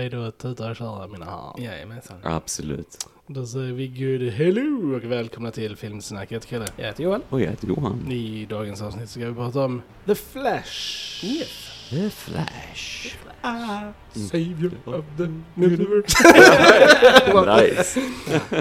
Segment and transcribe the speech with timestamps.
[0.00, 1.54] Redo att tuta och köra mina herrar?
[1.58, 2.16] Jajamensan.
[2.22, 3.06] Absolut.
[3.26, 6.32] Då säger vi good hello och välkomna till Filmsnack.
[6.32, 6.66] Jag heter Kalle.
[6.76, 7.22] Jag heter Johan.
[7.28, 8.12] Och jag heter Johan.
[8.12, 11.24] I dagens avsnitt ska vi prata om The Flash.
[11.24, 11.88] Yes.
[11.90, 13.16] The Flash.
[14.30, 15.22] Savior of the
[15.64, 16.16] universe.
[17.60, 18.00] Nice.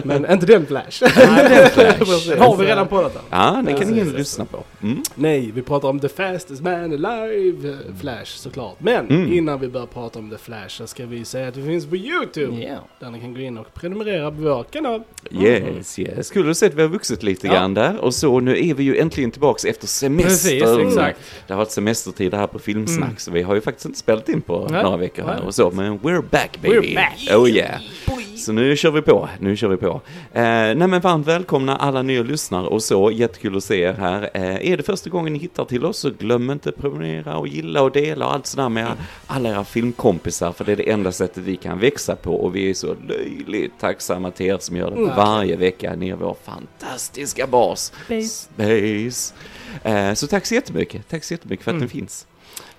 [0.03, 1.03] Men inte den Flash.
[1.17, 1.97] Nej, den Flash.
[1.99, 2.35] Precis.
[2.37, 3.19] Har vi redan på detta?
[3.29, 4.63] Ja, den kan ingen lyssna på.
[4.81, 5.03] Mm.
[5.15, 8.75] Nej, vi pratar om The Fastest Man Alive, eh, Flash såklart.
[8.79, 9.33] Men Mm.
[9.33, 11.95] innan vi börjar prata om The Flash så ska vi säga att vi finns på
[11.95, 12.63] YouTube.
[12.63, 12.77] Ja.
[12.99, 15.03] Där ni kan gå in och prenumerera på vår kanal.
[15.31, 16.27] Yes, yes.
[16.27, 17.53] Skulle du sett vi har vuxit lite Ja.
[17.53, 17.97] grann där.
[17.99, 20.59] Och så nu är vi ju äntligen tillbaks efter semester.
[20.59, 21.19] Precis, exakt.
[21.47, 24.41] Det har varit semestertid här på Filmsnack, så vi har ju faktiskt inte spelat in
[24.41, 24.83] på Nej.
[24.83, 25.71] några veckor här och så.
[25.71, 26.75] Men we're back baby.
[26.75, 27.37] We're back.
[27.39, 27.79] Oh yeah.
[28.37, 30.01] Så nu kör vi på, nu kör vi på.
[30.33, 34.29] Eh, nej men varmt välkomna alla nya lyssnare och så, jättekul att se er här.
[34.33, 37.81] Eh, är det första gången ni hittar till oss så glöm inte prenumerera och gilla
[37.81, 38.87] och dela och allt sådär med
[39.27, 42.69] alla era filmkompisar för det är det enda sättet vi kan växa på och vi
[42.69, 45.15] är så löjligt tacksamma till er som gör det Mm.
[45.15, 45.95] varje vecka.
[45.97, 47.93] Ni är vår fantastiska bas.
[48.05, 48.47] Space.
[48.53, 49.33] Space.
[49.83, 51.79] Eh, så tack så jättemycket, tack så jättemycket för att Mm.
[51.87, 52.27] den finns.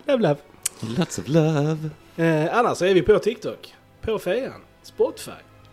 [0.06, 0.36] Love, love.
[0.82, 1.90] Lots of love.
[2.16, 5.30] Eh, annars så är vi på TikTok, på Fejan, Spotify,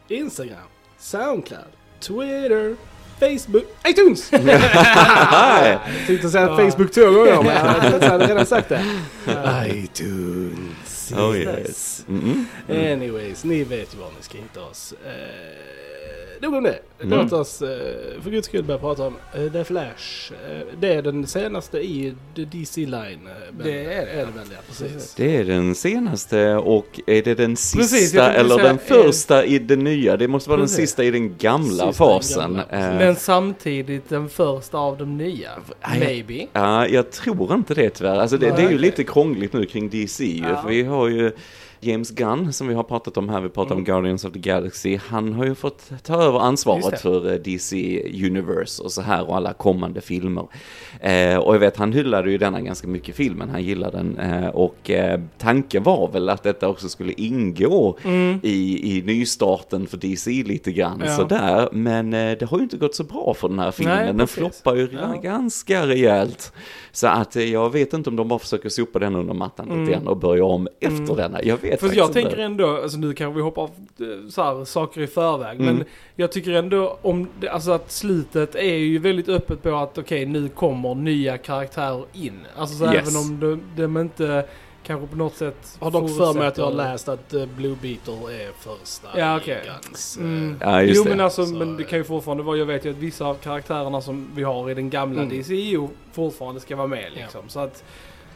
[0.07, 1.61] Instagram, Soundcloud,
[1.99, 2.75] Twitter,
[3.19, 4.31] Facebook, iTunes!
[4.31, 6.47] jag tänkte säga.
[6.47, 8.83] Facebook två gånger men jag hade redan sagt det.
[9.75, 11.11] iTunes.
[11.11, 12.05] Oh yes.
[12.07, 12.93] Mm -mm.
[12.93, 14.93] Anyways, ni vet ju var ni ska hitta oss.
[15.05, 15.86] Eh,
[16.41, 16.79] nog om det.
[17.03, 17.19] Mm.
[17.19, 17.67] Låt oss eh,
[18.23, 20.31] för guds skull börja prata om eh, The Flash.
[20.49, 23.29] Eh, det är den senaste i The DC Line.
[23.63, 24.57] Det är det, Är väl, ja.
[24.67, 25.13] Precis.
[25.15, 29.59] Det är den senaste och är det den sista Precis, eller säga, den första i
[29.59, 30.17] det nya?
[30.17, 30.77] Det måste vara Precis.
[30.77, 32.41] den sista i den gamla Sista fasen.
[32.43, 32.85] gamla, precis.
[32.85, 35.49] Eh, Men samtidigt den första av de nya.
[35.99, 36.47] Maybe.
[36.53, 38.15] Ja, jag tror inte det tyvärr.
[38.19, 40.61] Alltså det, det är ju lite krångligt nu kring DC ju, Ja.
[40.61, 41.31] för vi har ju
[41.79, 44.97] James Gunn som vi har pratat om här, vi pratar om Guardians of the Galaxy.
[45.07, 49.35] Han har ju fått ta över ansvaret för eh, DC Universe och så här och
[49.35, 50.47] alla kommande filmer.
[51.01, 54.17] Eh, och jag vet, han hyllade ju denna ganska mycket filmen, han gillade den.
[54.19, 58.39] Eh, och eh, tanken var väl att detta också skulle ingå Mm.
[58.43, 61.15] i, i nystarten för DC lite grann Ja.
[61.15, 61.69] sådär.
[61.71, 63.95] Men eh, det har ju inte gått så bra för den här filmen.
[64.05, 65.19] Nej, den floppar ju Ja.
[65.23, 66.53] ganska rejält.
[66.91, 69.79] Så att eh, jag vet inte om de bara försöker sopa den under mattan Mm.
[69.81, 71.15] lite grann och börja om efter Mm.
[71.15, 71.43] denna.
[71.43, 73.69] Jag vet För faktiskt jag tänker ändå, alltså nu kanske vi hoppar av
[73.99, 75.75] eh, så här, saker i förväg, Mm.
[75.75, 75.85] men
[76.15, 80.49] jag tycker ändå om, alltså att slutet är ju väldigt öppet på att okej nu
[80.49, 82.39] kommer nya karaktärer in.
[82.57, 82.93] Alltså så Yes.
[83.07, 83.39] även om
[83.75, 84.45] de, de inte
[84.83, 87.75] kanske på något sätt Har dock för mig att jag har läst att eh, Blue
[87.81, 89.59] Beetle är första Ja, okej.
[89.63, 90.55] ligans, eh, Mm.
[90.61, 91.09] Ja, jo det.
[91.09, 93.35] men alltså, Så, men det kan ju fortfarande vara, jag vet ju att vissa av
[93.35, 95.37] karaktärerna som vi har i den gamla Mm.
[95.41, 97.41] DCU fortfarande ska vara med liksom.
[97.47, 97.83] Så att,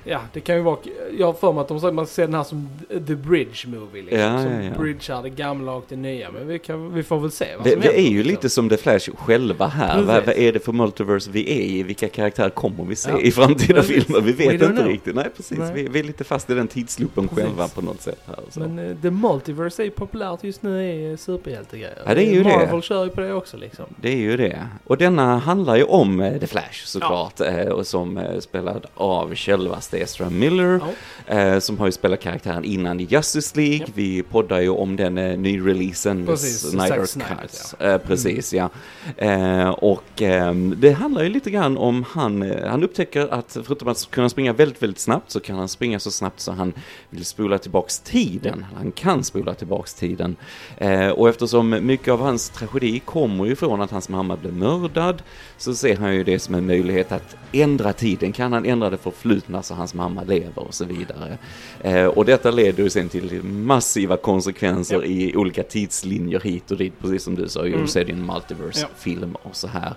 [0.04, 0.78] ja det kan ju vara,
[1.18, 2.70] jag har för mig att de säger man ser den här som
[3.08, 4.20] The Bridge Movie liksom.
[4.20, 4.80] Ja, som ja, ja.
[4.80, 6.32] bridgear det gamla och det nya.
[6.32, 8.32] Men vi, kan, vi får väl se vad Vi, som är händer, ju liksom.
[8.32, 10.02] lite som The Flash själva här.
[10.02, 11.84] Vad, vad är det för multiverse vi är i?
[11.84, 13.20] Vilka karaktärer kommer vi se Ja.
[13.20, 14.04] i framtida Precis.
[14.06, 14.22] filmer?
[14.22, 14.86] Vi vet inte know.
[14.88, 15.16] riktigt.
[15.16, 15.58] Nej, precis.
[15.58, 15.72] Nej.
[15.76, 18.20] Vi, vi är lite fast i den tidsloopen själva på något sätt.
[18.28, 18.60] Här, så.
[18.60, 21.98] Men uh, The Multiverse är ju populärt just nu i superhjältegrejer.
[22.06, 22.50] Ja, det är ju det.
[22.50, 23.86] Marvel kör ju på det också liksom.
[24.02, 24.68] Det är ju det.
[24.84, 27.40] Och denna handlar ju om eh, The Flash såklart.
[27.42, 30.80] eh, Och som eh, spelad av självaste Ezra Miller.
[31.28, 31.38] Ja.
[31.38, 33.78] Eh, som har ju spelat karaktären innan i Justice League.
[33.78, 33.94] Ja.
[33.96, 36.26] Vi poddar ju om den eh, nyreleasen.
[36.26, 37.74] Precis, Snyder Snyder, Cuts.
[37.74, 38.70] Eh, precis, ja.
[39.18, 43.88] Eh, och ehm, det handlar ju lite grann om han, eh, han upptäcker att förutom
[43.88, 46.74] att kunna springa väldigt, väldigt snabbt så kan han springa så snabbt så han
[47.10, 48.66] vill spola tillbaks tiden.
[48.76, 50.36] Han kan spola tillbaks tiden.
[50.78, 55.22] Eh, och eftersom mycket av hans tragedi kommer ju från att hans mamma blev mördad
[55.58, 58.32] så ser han ju det som en möjlighet att ändra tiden.
[58.32, 61.38] Kan han ändra det förflutna så hans mamma lever och så vidare.
[61.82, 65.04] Eh, och detta leder ju sen till massiva konsekvenser Ja.
[65.04, 67.74] i olika tidslinjer hit och dit, precis som du sa, Mm.
[67.74, 67.88] mm.
[67.88, 69.94] så är det en multiverse-film och så här.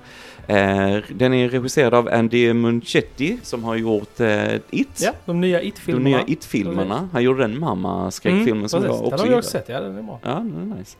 [0.46, 5.60] Eh, den är regisserad av Andy Muschietti som har gjort eh, It, Ja, de nya
[5.60, 6.08] de It-filmerna.
[6.08, 7.08] nya It-filmerna.
[7.12, 9.00] Han gjorde den mamma-skräckfilmen som precis.
[9.00, 9.38] jag Den också har vi gillar.
[9.38, 10.18] också sett, ja den är bra.
[10.22, 10.96] Ja, den är nice.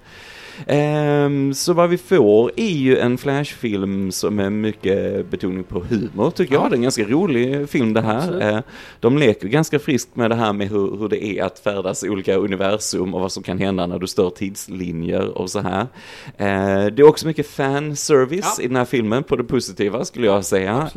[0.67, 6.31] Ehm, så vad vi får är ju en Flash-film som är mycket betoning på humor
[6.31, 6.61] tycker Ja.
[6.63, 6.71] jag.
[6.71, 8.17] Det är en ganska rolig film det här.
[8.19, 8.43] Absolut.
[8.43, 8.59] Eh,
[9.01, 12.09] de leker ganska friskt med det här med hur, hur det är att färdas i
[12.09, 15.81] olika universum och vad som kan hända när du stör tidslinjer och så här.
[16.37, 18.65] Eh, det är också mycket fanservice Ja.
[18.65, 20.91] i den här filmen på det positiva skulle jag säga.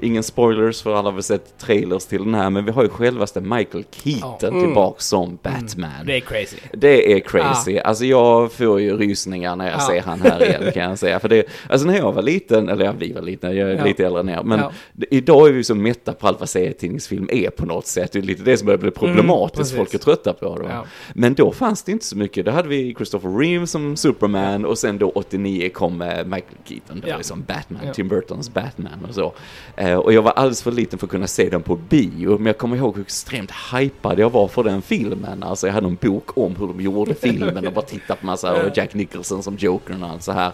[0.00, 3.40] Ingen spoilers för alla har sett trailers till den här men vi har ju självaste
[3.40, 4.48] Michael Keaton Ja.
[4.48, 4.64] Mm.
[4.64, 5.90] tillbaks som Batman.
[6.06, 6.56] Det är crazy.
[6.72, 7.78] Det är crazy.
[7.78, 9.80] Alltså jag får ju rysningar när jag Ja.
[9.80, 11.20] ser han här igen kan jag säga.
[11.20, 13.84] För det, alltså när jag var liten, eller ja, vi var liten, jag är Ja.
[13.84, 14.72] lite äldre än er, men Ja.
[15.10, 18.12] idag är vi så mätta på allt vad serietidningsfilm är på något sätt.
[18.12, 19.76] Det är lite det som börjar bli problematiskt, precis.
[19.76, 20.78] folk är trötta på det.
[21.14, 22.44] Men då fanns det inte så mycket.
[22.46, 27.00] Då hade vi Christopher Reeve som Superman och sen då 89 kom eh, Michael Keaton
[27.00, 27.22] då Ja.
[27.22, 27.92] som Batman.
[27.94, 29.32] Tim Burtons Batman och så.
[29.76, 32.46] Eh, och jag var alldeles för liten för att kunna se den på bio, men
[32.46, 35.42] jag kommer ihåg hur extremt hypad jag var för den filmen.
[35.42, 38.62] Alltså jag hade en bok om hur de gjorde filmen och bara tittade på massa,
[38.66, 40.52] och Jack Nicholson som Jokern och allt så här.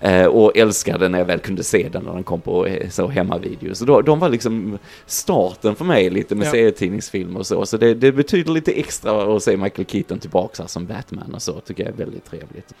[0.00, 3.08] Eh, och älskade när jag väl kunde se den när den kom på eh, så
[3.08, 3.74] hemmavideo.
[3.74, 6.50] Så då, de var liksom starten för mig lite med Ja.
[6.50, 7.66] serietidningsfilm och så.
[7.66, 11.52] Så det, det betyder lite extra att se Michael Keaton tillbaka som Batman och så,
[11.60, 12.74] tycker jag är väldigt trevligt.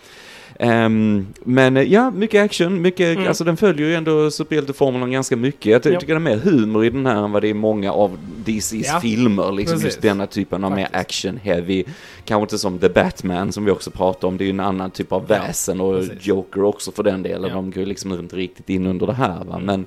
[0.58, 3.28] Ehm, men eh, ja, mycket action, mycket, Mm.
[3.28, 5.66] alltså den följer ju ändå superhjälteformeln ganska mycket.
[5.72, 6.00] Jag ty- Ja.
[6.00, 8.18] tycker det är mer humor i den här än vad det är i många av
[8.44, 9.84] DC's Ja, filmer, liksom precis.
[9.84, 11.00] just denna typen av mer Faktiskt.
[11.00, 11.84] action heavy.
[12.24, 14.90] Kanske inte som The Batman som vi också pratar om, det är ju en annan
[14.90, 16.26] typ av Ja, väsen och precis.
[16.26, 17.48] Joker också för den delen.
[17.50, 17.54] Ja.
[17.54, 19.54] De går ju liksom inte riktigt in under det här va.
[19.54, 19.66] Mm.
[19.66, 19.86] Men,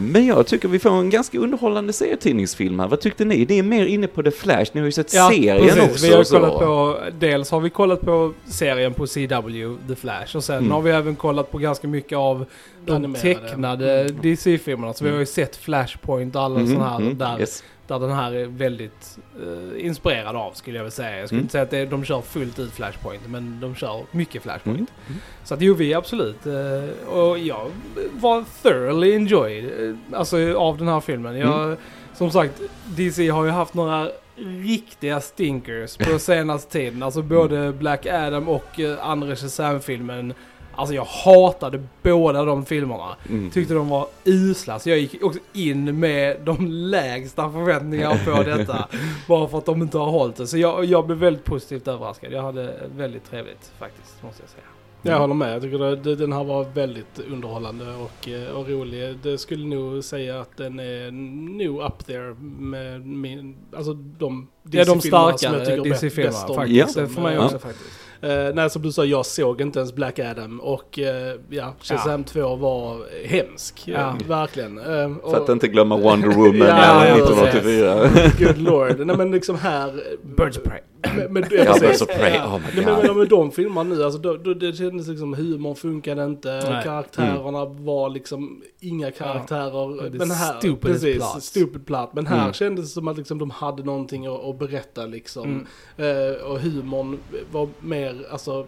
[0.00, 2.88] men jag tycker vi får en ganska underhållande serietidningsfilm här.
[2.88, 3.44] Vad tyckte ni?
[3.44, 5.82] Det är mer inne på The Flash, ni har ju sett serien precis.
[5.90, 6.06] också.
[6.06, 6.34] Vi har så.
[6.36, 10.70] kollat på, dels har vi kollat på serien på CW, The Flash, och sen Mm.
[10.70, 12.44] har vi även kollat på ganska mycket av
[12.84, 13.34] de Animerade.
[13.34, 14.16] tecknade Mm.
[14.22, 14.92] DC-filmerna.
[14.92, 17.64] Så vi har ju sett Flashpoint och alla Mm, sådana här mm, där, yes.
[17.86, 21.18] Där den här är väldigt eh, inspirerad av skulle jag vilja säga.
[21.18, 21.44] Jag skulle Mm.
[21.44, 24.76] inte säga att det, de kör fullt ut Flashpoint, men de kör mycket Flashpoint.
[24.78, 24.86] Mm.
[25.08, 25.20] Mm.
[25.44, 26.46] Så att jo, vi absolut.
[26.46, 27.70] eh, Och jag
[28.12, 31.36] var thoroughly enjoyed eh, alltså, av den här filmen.
[31.38, 31.76] Jag, Mm.
[32.14, 32.60] Som sagt,
[32.96, 37.02] DC har ju haft några riktiga stinkers på senaste tiden.
[37.02, 40.34] Alltså både Black Adam och eh, andra Shazam-filmen.
[40.76, 43.16] Alltså jag hatade båda de filmerna.
[43.28, 43.50] Mm.
[43.50, 44.78] Tyckte de var usla.
[44.78, 48.88] Så jag gick också in med de lägsta förväntningar på detta.
[49.28, 50.46] bara för att de inte har hållit det.
[50.46, 52.32] Så jag, jag blev väldigt positivt överraskad.
[52.32, 54.62] Jag hade väldigt trevligt faktiskt, måste jag säga.
[55.04, 55.54] Jag håller med.
[55.54, 59.18] Jag tycker det, den här var väldigt underhållande och, eh, och rolig.
[59.22, 61.10] Det skulle nog säga att den är
[61.58, 66.00] nog up there med min, alltså de Det är de DC-filmerna som jag tycker bäst-
[66.00, 66.96] DC-filmerna bäst om, faktiskt.
[66.96, 67.02] Ja.
[67.02, 67.90] Det får man ju Eh, också faktiskt.
[68.22, 72.24] Eh, nej, som du sa, jag såg inte ens Black Adam och eh, ja, Shazam
[72.24, 72.96] 2 var
[73.26, 73.82] hemsk.
[73.84, 73.98] Ja.
[73.98, 74.78] Eh, verkligen.
[74.78, 78.10] Eh, och- För att inte glömma Wonder Woman Ja, ja, 1984.
[78.38, 79.06] Good lord.
[79.06, 80.02] Nej men liksom här...
[80.36, 80.80] Birds of Prey.
[81.16, 81.80] Med, med, Ja, precis.
[81.80, 83.06] Birds of Prey, oh my Nej, men, god.
[83.06, 86.84] men med de filmerna nu, alltså, då, då, det kändes liksom humorn funkade inte, Nej.
[86.84, 90.10] karaktärerna var liksom inga karaktärer.
[90.10, 91.42] Det är men här, stupid precis, plot.
[91.42, 92.10] stupid plot.
[92.14, 92.52] Men här Mm.
[92.52, 95.66] kändes det som att liksom, de hade någonting att, att berätta liksom.
[95.98, 96.28] Mm.
[96.30, 97.18] Eh, och humorn
[97.52, 98.66] var mer, alltså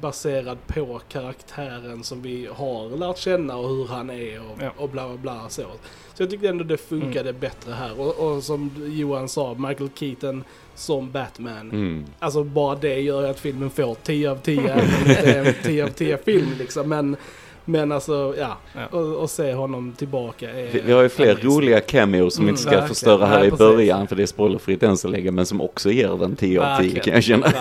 [0.00, 4.70] baserad på karaktären som vi har lärt känna och hur han är och, Ja.
[4.76, 5.62] och bla bla bla så.
[6.14, 7.40] Så jag tyckte ändå det funkade Mm.
[7.40, 8.00] bättre här.
[8.00, 10.44] Och, och som Johan sa, Michael Keaton
[10.74, 11.60] som Batman.
[11.70, 12.04] Mm.
[12.18, 15.44] Alltså bara det gör att filmen får 10 av 10, även om det inte är
[15.44, 16.88] en 10 av 10 film liksom.
[16.88, 17.16] Men,
[17.68, 18.56] men alltså, ja.
[18.74, 18.98] Ja.
[18.98, 20.66] Och, och se honom tillbaka är...
[20.72, 22.88] Vi, vi har ju fler roliga cameos som Mm, inte ska verkligen.
[22.88, 23.58] förstöra här Ja, i precis.
[23.58, 26.82] början för det är spoilerfritt än så länge men som också ger den 10 av
[26.82, 27.46] 10 kan jag känna.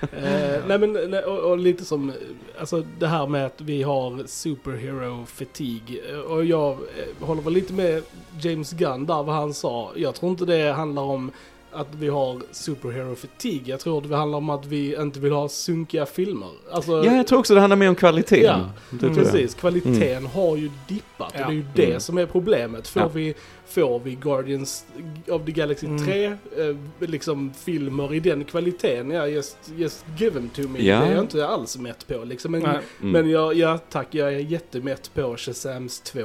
[0.00, 2.12] Eh, nej men, nej, och, och lite som,
[2.60, 6.00] alltså det här med att vi har superhero fatigue.
[6.12, 8.02] Eh, Och jag eh, håller väl lite med
[8.40, 9.90] James Gunn där vad han sa.
[9.96, 11.30] Jag tror inte det handlar om
[11.76, 13.70] att vi har superhero fatigue.
[13.70, 16.48] Jag tror det handlar om att vi inte vill ha sunkiga filmer.
[16.70, 18.44] Alltså, Ja, jag tror också det handlar mer om kvaliteten.
[18.44, 18.70] Ja,
[19.02, 19.14] jag.
[19.14, 21.46] Precis, kvaliteten har ju dippat och Ja.
[21.46, 22.00] det är ju det Mm.
[22.00, 22.88] som är problemet.
[22.88, 23.08] Får, Ja.
[23.08, 23.34] vi,
[23.66, 24.86] får vi Guardians
[25.28, 26.04] of the Galaxy Mm.
[26.06, 26.36] 3, eh,
[26.98, 30.82] liksom filmer i den kvaliteten, ja just, just give them to me.
[30.82, 31.00] Ja.
[31.00, 32.52] Det är jag inte alls mätt på liksom.
[32.52, 32.62] Men.
[32.64, 32.82] Mm.
[33.00, 36.20] men jag, ja tack, jag är jättemätt på Shazams 2.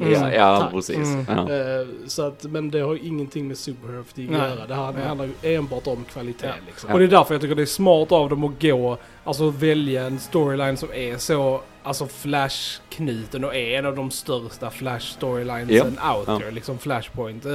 [0.00, 0.12] Mm.
[0.12, 0.96] Ja, ja precis.
[0.96, 1.24] Mm.
[1.28, 1.34] Ja.
[1.54, 4.66] Eh, så att, men det har ju ingenting med superhero att göra.
[4.66, 6.52] Det här handlar ju enbart om kvalitet Ja.
[6.66, 6.92] liksom.
[6.92, 10.02] Och det är därför jag tycker det är smart av dem att gå, alltså välja
[10.06, 16.24] en storyline som är så, alltså Flash-knuten och är en av de största Flash-storylinesen out
[16.28, 16.38] Ja.
[16.38, 17.46] there, liksom Flashpoint.
[17.46, 17.52] Eh,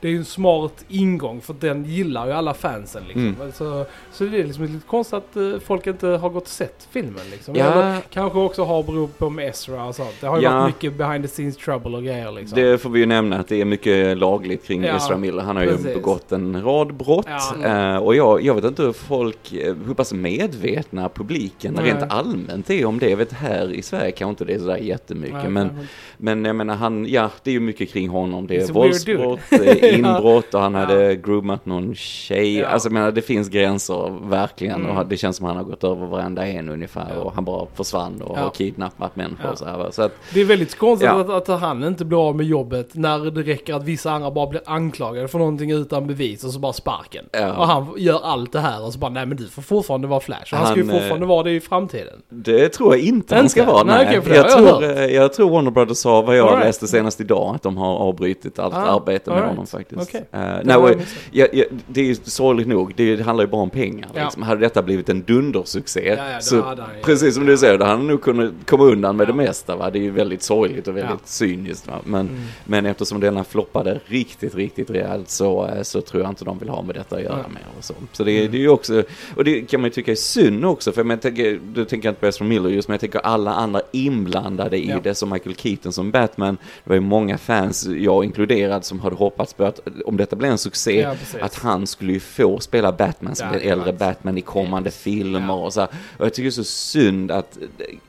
[0.00, 3.34] Det är ju en smart ingång för den gillar ju alla fansen liksom.
[3.40, 3.52] Mm.
[3.52, 6.88] Så, så det är liksom lite konstigt att eh, folk inte har gått och sett
[6.90, 7.54] filmen liksom.
[7.54, 7.64] Ja.
[7.64, 10.14] Eller kanske också har berott på med Ezra och sånt.
[10.20, 10.52] Det har ju Ja.
[10.58, 12.58] varit mycket behind the scenes trouble och grejer liksom.
[12.60, 15.42] Det får vi ju nämna att det är mycket lagligt kring Ja, Ezra Miller.
[15.42, 15.94] Han har ju precis.
[15.94, 17.26] begått en rad brott.
[17.62, 17.94] Ja.
[17.94, 19.52] Eh, och jag, jag vet inte hur folk,
[19.86, 21.84] hur pass medvetna publiken Nej.
[21.92, 23.10] rent allmänt är om det.
[23.10, 25.36] Jag vet här i Sverige kanske inte det är sådär jättemycket.
[25.36, 25.86] Nej, men,
[26.18, 28.46] men jag menar han, ja det är ju mycket kring honom.
[28.46, 28.72] Det är dude.
[28.72, 30.80] våldsbrott, det är inbrott och han Ja.
[30.80, 32.56] hade groomat någon tjej.
[32.58, 32.66] Ja.
[32.66, 34.84] Alltså jag menar det finns gränser verkligen.
[34.84, 34.96] Mm.
[34.96, 37.06] Och det känns som han har gått över varenda en ungefär.
[37.14, 37.20] Ja.
[37.20, 38.42] Och han bara försvann och Ja.
[38.42, 39.56] har kidnappat människor Ja.
[39.56, 39.90] så här.
[39.90, 43.30] Så att, Det är väldigt konstigt att, att han inte blir av med jobbet när
[43.30, 46.72] det räcker att vissa andra bara blir anklagade för någonting utan bevis och så bara
[46.72, 47.24] sparken.
[47.56, 50.20] Och han gör allt det här och så bara nej men du får fortfarande vara
[50.20, 50.52] Flash.
[50.52, 52.22] Och han, ska ju Han, eh, fortfarande vara det i framtiden.
[52.28, 53.64] det tror jag inte han ska.
[53.66, 53.82] Vara.
[53.84, 56.64] Nej, Nej, det jag, jag tror, eh, jag tror Warner Brothers sa vad jag right.
[56.66, 59.50] läste senast idag, att de har avbrutit allt Ah, arbete med right.
[59.50, 60.12] honom faktiskt.
[60.12, 60.22] Nej,
[60.70, 61.14] har och, jag missat.
[61.30, 64.08] ja, ja, det är ju sorgligt nog, det, handlar ju bara om pengar.
[64.14, 64.22] Ja.
[64.24, 64.42] Liksom.
[64.42, 67.96] Hade detta blivit en dundersuccé, Ja, ja, så, han precis som du säger, då hade
[67.96, 69.76] han nog kunnat komma undan med det mesta.
[69.76, 69.90] Va?
[69.90, 71.86] Det är ju väldigt sorgligt och väldigt cyniskt.
[71.86, 71.94] Va?
[72.04, 72.40] Men, Mm.
[72.64, 76.68] men eftersom denna floppade riktigt, riktigt rejält så, eh, så tror jag inte de vill
[76.68, 77.48] ha med detta att göra Ja.
[77.48, 77.62] mer.
[77.78, 77.94] Och, så.
[78.12, 79.02] så det, är- det är ju också,
[79.36, 82.20] och det kan man ju tycka är synd också, för jag tänker, du tänker inte
[82.20, 85.00] på Ezra Miller just, men jag tänker alla andra inblandade i Ja.
[85.02, 86.56] det, som Michael Keaton som Batman.
[86.84, 90.50] Det var ju många fans, jag inkluderad, som hade hoppats på att om detta blev
[90.50, 93.92] en succé, Ja, att han skulle ju få spela Batman som den äldre.
[93.92, 95.88] Batman i kommande filmer och så här.
[96.18, 97.58] Och jag tycker det är så synd att,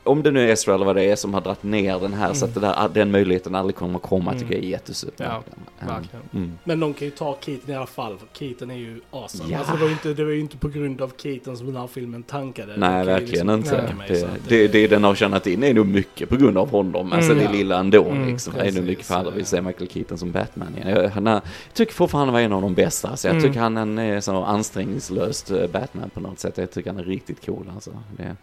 [0.04, 2.32] om det nu är Ezra eller vad det är som har dragit ner den här,
[2.32, 4.42] så att det där, den möjligheten aldrig kommer att komma, Mm.
[4.42, 5.12] tycker jag är jättesynd.
[5.16, 5.96] Ja, verkligen.
[5.96, 6.24] verkligen.
[6.34, 6.58] Mm.
[6.64, 9.52] Men de kan ju ta Keaton i alla fall, för Keaton är ju awesome.
[9.52, 9.58] Ja.
[9.58, 11.76] Alltså det var ju inte, det var ju inte på grund av Keaton som den
[11.76, 12.72] här filmen tankade.
[12.72, 13.94] Det Nej, verkligen liksom inte.
[13.98, 15.14] mig, Det, att det, det den har
[15.46, 17.12] in är nog mycket på grund av honom.
[17.12, 17.58] Alltså Mm, det ja.
[17.58, 18.52] lilla ändå Mm, liksom.
[18.54, 20.88] Det är nog precis, mycket för alla vill se Michael Keaton som Batman igen.
[20.88, 21.42] Jag, han är, jag
[21.74, 23.16] tycker fortfarande han var en av de bästa.
[23.16, 23.48] Så jag Mm.
[23.48, 26.58] tycker han är så ansträngningslöst eh, Batman på något sätt.
[26.58, 27.90] Jag tycker han är riktigt cool alltså.
[28.16, 28.36] Det,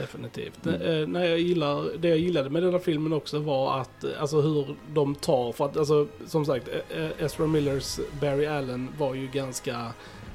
[0.00, 0.66] Definitivt.
[0.66, 0.80] Mm.
[1.02, 4.10] Eh, när jag gillar, det jag gillade med den här filmen också var att, eh,
[4.20, 8.88] alltså hur de tar, för att alltså som sagt, eh, eh, Ezra Millers Barry Allen
[8.98, 9.76] var ju ganska,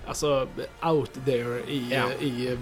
[0.10, 0.48] alltså
[0.84, 2.04] out there i, Ja.
[2.20, 2.58] eh, i eh,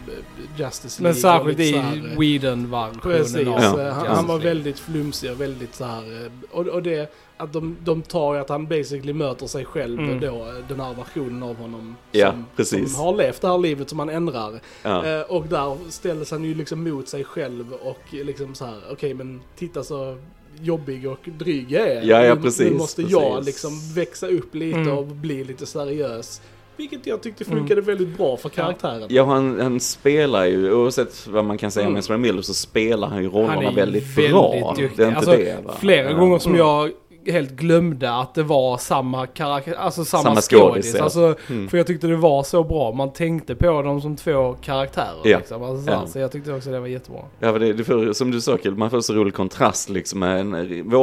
[0.58, 1.40] Justice Men League.
[1.40, 3.92] och särskilt i eh, Whedon-versionen Precis, av Ja.
[3.92, 6.32] han, han var väldigt flumsig och väldigt så här.
[6.52, 10.20] Och, och det, att de, de tar ju att han basically möter sig själv Mm.
[10.20, 11.96] då, den här versionen av honom.
[12.12, 12.94] Ja, som, precis.
[12.96, 14.60] Som har levt det här livet som han ändrar.
[14.84, 15.06] ja.
[15.06, 19.14] Eh, och där ställdes han ju liksom mot sig själv och liksom så här, okej
[19.14, 20.18] men titta så
[20.62, 22.02] jobbig och dryg jag är.
[22.04, 23.46] Ja, ja, precis, Nu måste jag precis.
[23.46, 24.98] liksom växa upp lite Mm.
[24.98, 26.42] och bli lite seriös.
[26.78, 29.04] Vilket jag tyckte funkade väldigt bra för karaktären.
[29.10, 32.00] Ja, han, han spelar ju, oavsett vad man kan säga om Mm.
[32.00, 33.78] Ezra Miller, så spelar han ju rollerna väldigt,
[34.18, 34.74] väldigt bra.
[34.78, 34.90] duktig.
[34.98, 35.74] Det är inte Alltså, det va?
[35.80, 36.18] Flera Ja.
[36.18, 36.66] gånger som Mm.
[36.68, 36.92] jag
[37.32, 40.96] helt glömde att det var samma karaktär, alltså samma, Samma skådis.
[40.98, 41.04] ja.
[41.04, 41.70] Alltså, Mm.
[41.70, 42.92] För jag tyckte det var så bra.
[42.92, 45.22] Man tänkte på dem som två karaktärer.
[45.24, 45.38] Ja.
[45.38, 45.64] Liksom.
[45.64, 46.08] Alltså, så, här, Ja.
[46.08, 47.22] så jag tyckte också det var jättebra.
[47.40, 50.40] Ja, för det, det får, som du sa man får så rolig kontrast liksom med
[50.40, 50.56] en,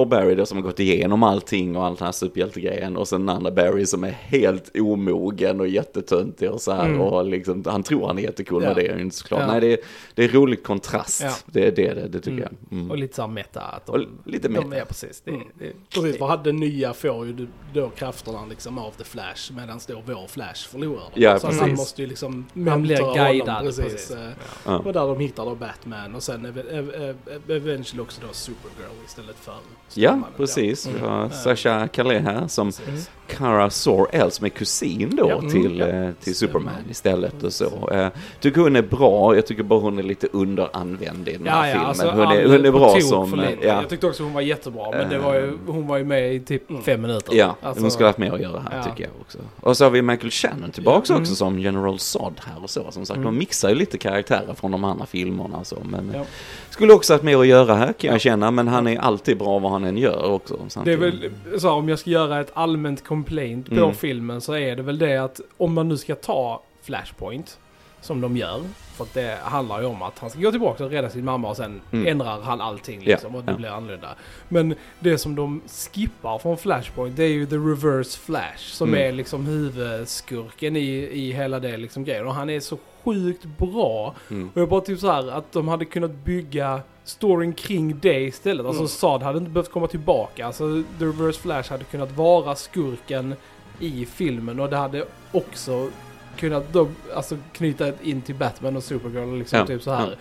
[0.05, 3.37] Barry då som har gått igenom allting och allt den här superhjältegrejen och sen den
[3.37, 7.01] andra Barry som är helt omogen och jättetöntig och så här Mm.
[7.01, 8.69] och liksom, han tror han är jättecool Ja.
[8.69, 9.41] men det är inte såklart.
[9.41, 9.47] Ja.
[9.47, 9.79] Nej, det är,
[10.15, 11.23] det är rolig kontrast.
[11.23, 11.33] Ja.
[11.47, 12.43] Det är det, det, det tycker Mm.
[12.71, 12.79] jag.
[12.79, 12.91] Mm.
[12.91, 13.61] Och lite såhär meta.
[13.61, 14.77] Att Och de, lite de meta.
[14.77, 15.23] är precis.
[15.25, 15.43] Det, Mm.
[15.59, 20.03] det, Precis, för hade nya får ju då krafterna liksom av The Flash medan då
[20.07, 21.11] vår Flash förlorar dem.
[21.15, 21.79] Ja, så att han precis.
[21.79, 23.49] måste ju liksom Man blir guidad.
[23.49, 23.85] honom, Precis.
[23.93, 24.11] Precis.
[24.11, 24.31] Eh,
[24.67, 24.79] Ja.
[24.79, 26.95] Och där de hittar då Batman och sen ev- ev-
[27.27, 29.55] ev- eventually också då Supergirl istället för
[29.95, 30.87] Ja, precis.
[30.87, 31.31] Vi har Mm.
[31.31, 33.11] Sasha Calais här som Precis.
[33.37, 35.87] Kara Zor-El som är kusin då Ja, mm, till, ja.
[35.87, 36.53] eh, till Stämmer.
[36.53, 37.91] Superman istället och så.
[37.93, 38.09] Eh,
[38.41, 41.87] tycker hon är bra, jag tycker bara hon är lite underanvänd i den här filmen.
[41.89, 43.45] alltså, hon, är, hon är bra som...
[43.63, 44.91] Jag tyckte också hon var jättebra.
[44.91, 46.83] Men det var ju, hon var ju med i typ Mm.
[46.83, 47.35] fem minuter.
[47.35, 48.85] ja Alltså, hon skulle ha haft mer att göra här ja.
[48.85, 49.39] tycker jag också.
[49.61, 51.23] Och så har vi Michael Shannon tillbaks Ja, mm.
[51.23, 52.91] också som General Zod här och så.
[52.91, 53.25] Som sagt, Mm.
[53.27, 55.77] de mixar ju lite karaktärer från de andra filmerna och så.
[55.85, 56.25] Men Ja.
[56.71, 58.51] skulle också haft mer att göra här kan jag känna.
[58.51, 60.55] Men han är alltid bra vad han än gör också.
[60.57, 61.01] Det är samtidigt.
[61.01, 63.95] väl så här, om jag ska göra ett allmänt complaint på Mm.
[63.95, 67.59] filmen så är det väl det att om man nu ska ta Flashpoint,
[68.01, 68.63] som de gör,
[68.97, 71.49] för att det handlar ju om att han ska gå tillbaka och rädda sin mamma
[71.51, 72.07] och sen Mm.
[72.07, 73.57] ändrar han allting liksom och det ja.
[73.59, 74.09] blir annorlunda.
[74.49, 75.63] Men det som de
[75.93, 79.09] skippar från Flashpoint det är ju the reverse flash som Mm.
[79.09, 84.15] är liksom huvudskurken i, i hela det liksom grejen och han är så sjukt bra
[84.31, 84.51] Mm.
[84.55, 88.67] och jag bara typ så här att de hade kunnat bygga storyn kring det istället.
[88.67, 88.89] Alltså Mm.
[88.89, 90.47] Saad hade inte behövt komma tillbaka.
[90.47, 93.35] Alltså The Reverse Flash hade kunnat vara skurken
[93.81, 95.91] i filmen och det hade också
[96.37, 100.17] kunnat då, alltså knyta in till Batman och Supergirl och liksom Ja, typ så här.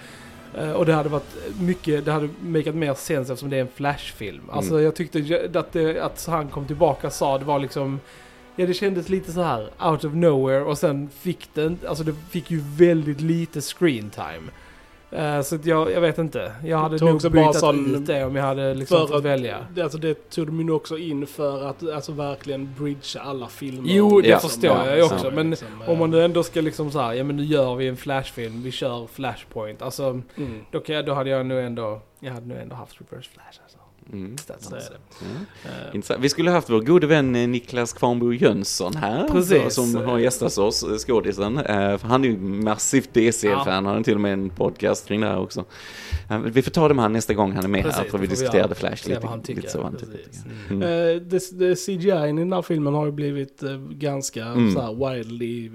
[0.58, 3.68] Eh, Och det hade varit mycket, det hade makat mer sens eftersom det är en
[3.76, 4.50] Flash-film.
[4.52, 4.84] Alltså Mm.
[4.84, 8.00] jag tyckte att, det, att han kom tillbaka sa det var liksom
[8.56, 12.14] Ja det kändes lite så här out of nowhere och sen fick inte- alltså det
[12.30, 14.52] fick ju väldigt lite screen time.
[15.16, 16.52] Eh, så att jag, jag vet inte.
[16.66, 17.64] Jag hade nog bytt
[17.96, 19.58] ut det om jag hade liksom fått att, välja.
[19.76, 23.90] det- alltså det tog de ju också in för att alltså verkligen bridgea alla filmer.
[23.94, 24.40] Jo, det Ja.
[24.40, 25.18] förstår Ja, jag ju också.
[25.20, 25.32] så.
[25.32, 27.76] Men Liksom, om man eh, nu ändå ska liksom så här, ja men nu gör
[27.76, 29.82] vi en flashfilm, vi kör flashpoint.
[29.82, 30.04] Alltså,
[30.36, 30.62] mm.
[30.72, 33.60] då, kan jag, då hade jag nog ändå, jag hade nog ändå haft reverse flash
[33.64, 33.78] alltså.
[34.14, 34.36] Mm.
[34.60, 34.98] Så är det.
[35.94, 36.16] Ja.
[36.16, 36.20] Eh.
[36.20, 39.28] Vi skulle haft vår gode vän eh, Niklas Kvarnbo Jönsson här.
[39.28, 39.74] Precis.
[39.76, 41.58] Som har gästat oss, eh, skådisen.
[42.02, 45.40] Han är ju massivt DC-fan, han har till och med en podcast kring det här
[45.40, 45.66] också.
[46.54, 48.28] Vi får ta det med han nästa gång han är med Precis, här, för vi.
[48.28, 49.28] The Flash lite.
[49.28, 50.20] han tycker, lite så han tycker.
[50.70, 50.82] Mm.
[50.82, 54.74] Eh, det, det CGI i den här filmen har ju blivit ganska Mm.
[54.74, 55.70] så här wildly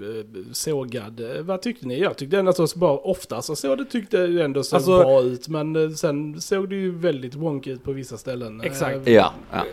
[0.51, 1.21] sågad.
[1.41, 1.99] Vad tyckte ni?
[1.99, 5.47] Jag tyckte ändå så bra, oftast så det tyckte ändå såg Alltså- bra ut.
[5.47, 8.61] Men sen såg det ju väldigt wonky ut på vissa ställen.
[8.61, 9.07] Exakt.
[9.07, 9.63] Eh, Ja, ja.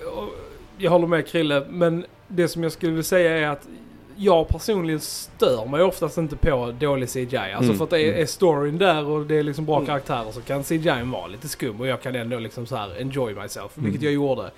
[0.78, 3.66] Jag håller med Krille, men det som jag skulle vilja säga är att
[4.16, 7.36] jag personligen stör mig oftast inte på dålig CGI.
[7.36, 8.22] Alltså Mm, för att det är, mm.
[8.22, 9.86] är storyn där och det är liksom bra Mm.
[9.86, 13.34] karaktärer så kan CGI vara lite skum och jag kan ändå liksom så här enjoy
[13.34, 14.04] myself, vilket Mm.
[14.04, 14.50] jag gjorde.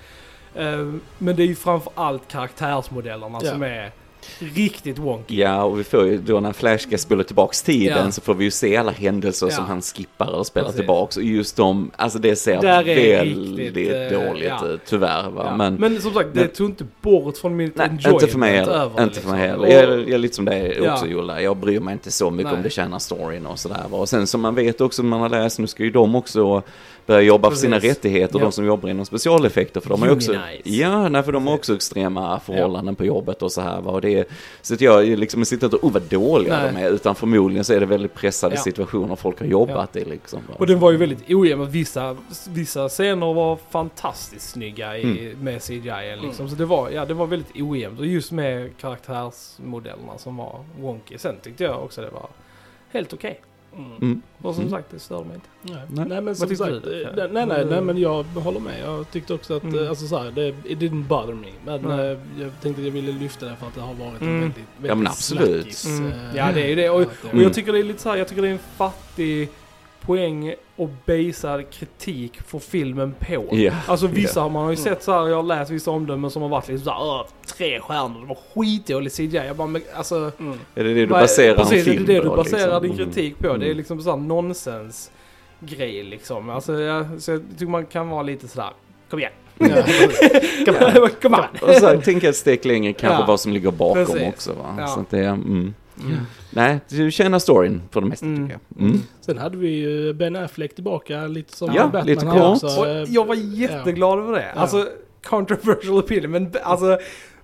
[0.55, 3.49] Eh, men det är ju framför allt karaktärsmodellerna Ja.
[3.51, 3.91] som är
[4.39, 5.35] riktigt wonky.
[5.39, 8.11] Ja, och vi får ju då när Flash ska spola tillbaks tiden Ja.
[8.11, 9.55] så får vi ju se alla händelser Ja.
[9.55, 10.79] som han skippar och spelar Precis.
[10.79, 11.17] tillbaks.
[11.17, 14.67] Och just de, alltså det ser Där är väldigt riktigt, eh, dåligt ja.
[14.67, 15.29] ut, tyvärr.
[15.29, 15.55] Va?
[15.57, 18.55] Men, Men, som sagt, det tog inte bort från mitt nej, enjoyment inte för mig
[18.57, 18.73] heller.
[18.73, 19.65] över Inte för mig liksom.
[19.65, 19.91] heller.
[19.91, 21.11] Jag, jag är lite som dig också Ja.
[21.11, 21.41] Jolla.
[21.41, 22.57] Jag bryr mig inte så mycket Nej.
[22.57, 23.83] om det tjänar storyn och sådär.
[23.91, 26.61] Och sen som man vet också man har läst, nu ska ju de också
[27.05, 27.89] börja jobba för sina Precis.
[27.89, 28.45] rättigheter, Ja.
[28.45, 29.79] de som jobbar inom specialeffekter.
[29.81, 33.51] För de har också, ja, nej, för de har också extrema förhållanden på jobbet och
[33.51, 33.81] så här.
[33.81, 33.91] Va?
[33.91, 34.25] Och det är,
[34.61, 36.73] så att jag liksom sitter inte och oh vad dåliga Nej.
[36.73, 38.61] de är, utan förmodligen så är det väldigt pressade Ja.
[38.61, 40.39] situationer folk har jobbat i liksom.
[40.57, 41.69] Och den var ju väldigt ojämn.
[41.71, 42.17] Vissa,
[42.49, 45.39] vissa scener var fantastiskt snygga i, Mm.
[45.43, 46.15] med CGI.
[46.21, 46.49] Liksom.
[46.49, 47.99] Så det var, ja, det var väldigt ojämnt.
[47.99, 51.17] Och just med karaktärsmodellerna som var wonky.
[51.17, 52.27] Sen tyckte jag också det var
[52.91, 53.41] helt okej.
[53.77, 53.91] Mm.
[54.01, 54.21] Mm.
[54.41, 54.71] Och som Mm.
[54.71, 55.47] sagt, det störde mig inte.
[55.61, 55.83] Nej.
[55.89, 56.05] Nej.
[56.09, 57.01] nej men som sagt, du?
[57.03, 58.73] eh, nej, nej, nej men jag håller med.
[58.85, 59.87] Jag tyckte också att, Mm.
[59.89, 61.47] alltså så här, det it didn't bother me.
[61.65, 62.11] Men Nej.
[62.11, 64.33] eh, jag tänkte att jag ville lyfta det för att det har varit Mm.
[64.35, 65.61] en väldigt, väldigt Ja, men absolut.
[65.61, 66.05] snackis, Mm.
[66.11, 66.89] eh, Ja, det är ju det.
[66.89, 67.43] Och, och Mm.
[67.43, 69.49] jag tycker det är lite så här, jag tycker det är en fattig
[70.09, 73.45] poäng och basad kritik för filmen på.
[73.51, 73.71] Ja.
[73.87, 74.83] Alltså vissa har man har ju Mm.
[74.83, 77.25] sett så här, jag har läst vissa omdömen som har varit liksom såhär, "Åh,
[77.57, 79.45] tre stjärnor, det var skitdålig CGI.
[79.47, 80.31] Jag bara, men alltså.
[80.39, 80.59] Mm.
[80.75, 82.97] Är det det du baserar precis, en film det är det du på, baserar liksom?
[82.97, 83.47] din kritik på.
[83.47, 83.59] Mm.
[83.59, 85.11] Det är liksom såhär nonsens
[85.59, 86.49] grej liksom.
[86.49, 88.69] Alltså jag, så jag tycker man kan vara lite sådär,
[89.09, 89.31] kom igen.
[90.65, 91.09] Kom igen.
[91.21, 93.25] Kom Och så tänka ett steg längre kanske Ja.
[93.27, 94.27] vad som ligger bakom Precis.
[94.27, 94.75] också va.
[94.77, 94.87] Ja.
[94.87, 95.73] Så att det, mm.
[95.99, 96.17] Mm.
[96.51, 98.47] Nej, du känner storyn för det mesta Mm.
[98.47, 98.87] tycker jag.
[98.87, 98.99] Mm.
[99.21, 102.67] Sen hade vi ju Ben Affleck tillbaka lite som Ja, Batman lite också.
[102.67, 104.45] Och jag var jätteglad över det.
[104.55, 104.61] Ja.
[104.61, 104.87] Alltså,
[105.23, 106.31] controversial opinion.
[106.31, 106.97] Men alltså,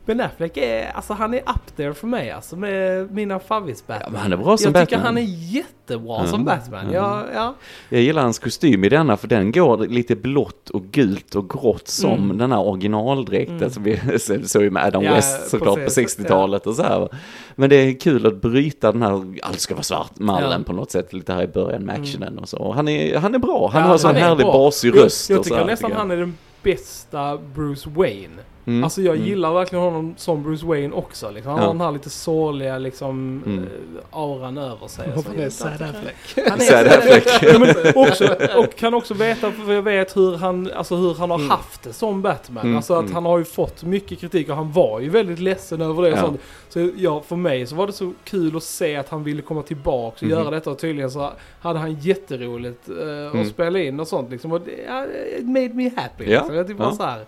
[0.06, 3.94] Ben Affleck är, alltså han är up there för mig alltså med mina favvis Ja,
[3.94, 4.12] Batman.
[4.12, 4.86] men han är bra som jag Batman.
[4.88, 6.86] tycker han är jättebra Ja, som Batman.
[6.92, 7.22] ja.
[7.22, 7.56] Ja, ja.
[7.90, 11.88] Jag gillar hans kostym i denna för den går lite blått och gult och grått
[11.88, 12.38] som Mm.
[12.38, 13.70] den här originaldräkten Mm.
[13.70, 16.16] som vi så- såg med Adam Ja, West såklart precis.
[16.16, 17.10] på 60-talet och så här.
[17.56, 20.66] Men det är kul att bryta den här, allt ska vara svart, mallen Ja.
[20.66, 22.04] på något sätt lite här i början med Mm.
[22.04, 22.58] actionen och så.
[22.58, 24.54] Och han är, han är bra, han Ja, har sån härlig bra.
[24.54, 26.08] basig Jag, röst jag och så tycker här, nästan tycker jag.
[26.08, 28.42] han är den bästa Bruce Wayne.
[28.68, 28.84] Mm.
[28.84, 29.28] Alltså jag Mm.
[29.28, 31.32] gillar verkligen honom som Bruce Wayne också.
[31.32, 31.52] Liksom.
[31.52, 31.68] Han Ja.
[31.68, 33.64] har den här lite sårliga liksom, Mm.
[33.64, 33.70] eh,
[34.12, 35.10] auran över sig.
[35.16, 36.16] Varför Så är jag- Sad Affleck?
[36.50, 37.96] Han är Sad Affleck.
[37.96, 41.50] Också, och kan också veta, för jag vet hur han, alltså hur han har Mm.
[41.50, 42.64] haft det som Batman.
[42.64, 43.14] Mm, Alltså att mm.
[43.14, 46.12] han har ju fått mycket kritik och han var ju väldigt ledsen över det.
[46.12, 46.22] och Ja.
[46.22, 46.42] sånt.
[46.70, 49.62] Så ja, för mig så var det så kul att se att han ville komma
[49.62, 50.32] tillbaka och Mhm.
[50.32, 53.42] göra detta och tydligen så hade han jätteroligt uh, Mm.
[53.42, 54.52] att spela in och sånt liksom.
[54.52, 55.06] Och det, ja,
[55.40, 56.24] it made me happy.
[56.32, 56.56] Ja, Liksom.
[56.56, 56.96] Jag bara ja.
[56.96, 57.20] så här,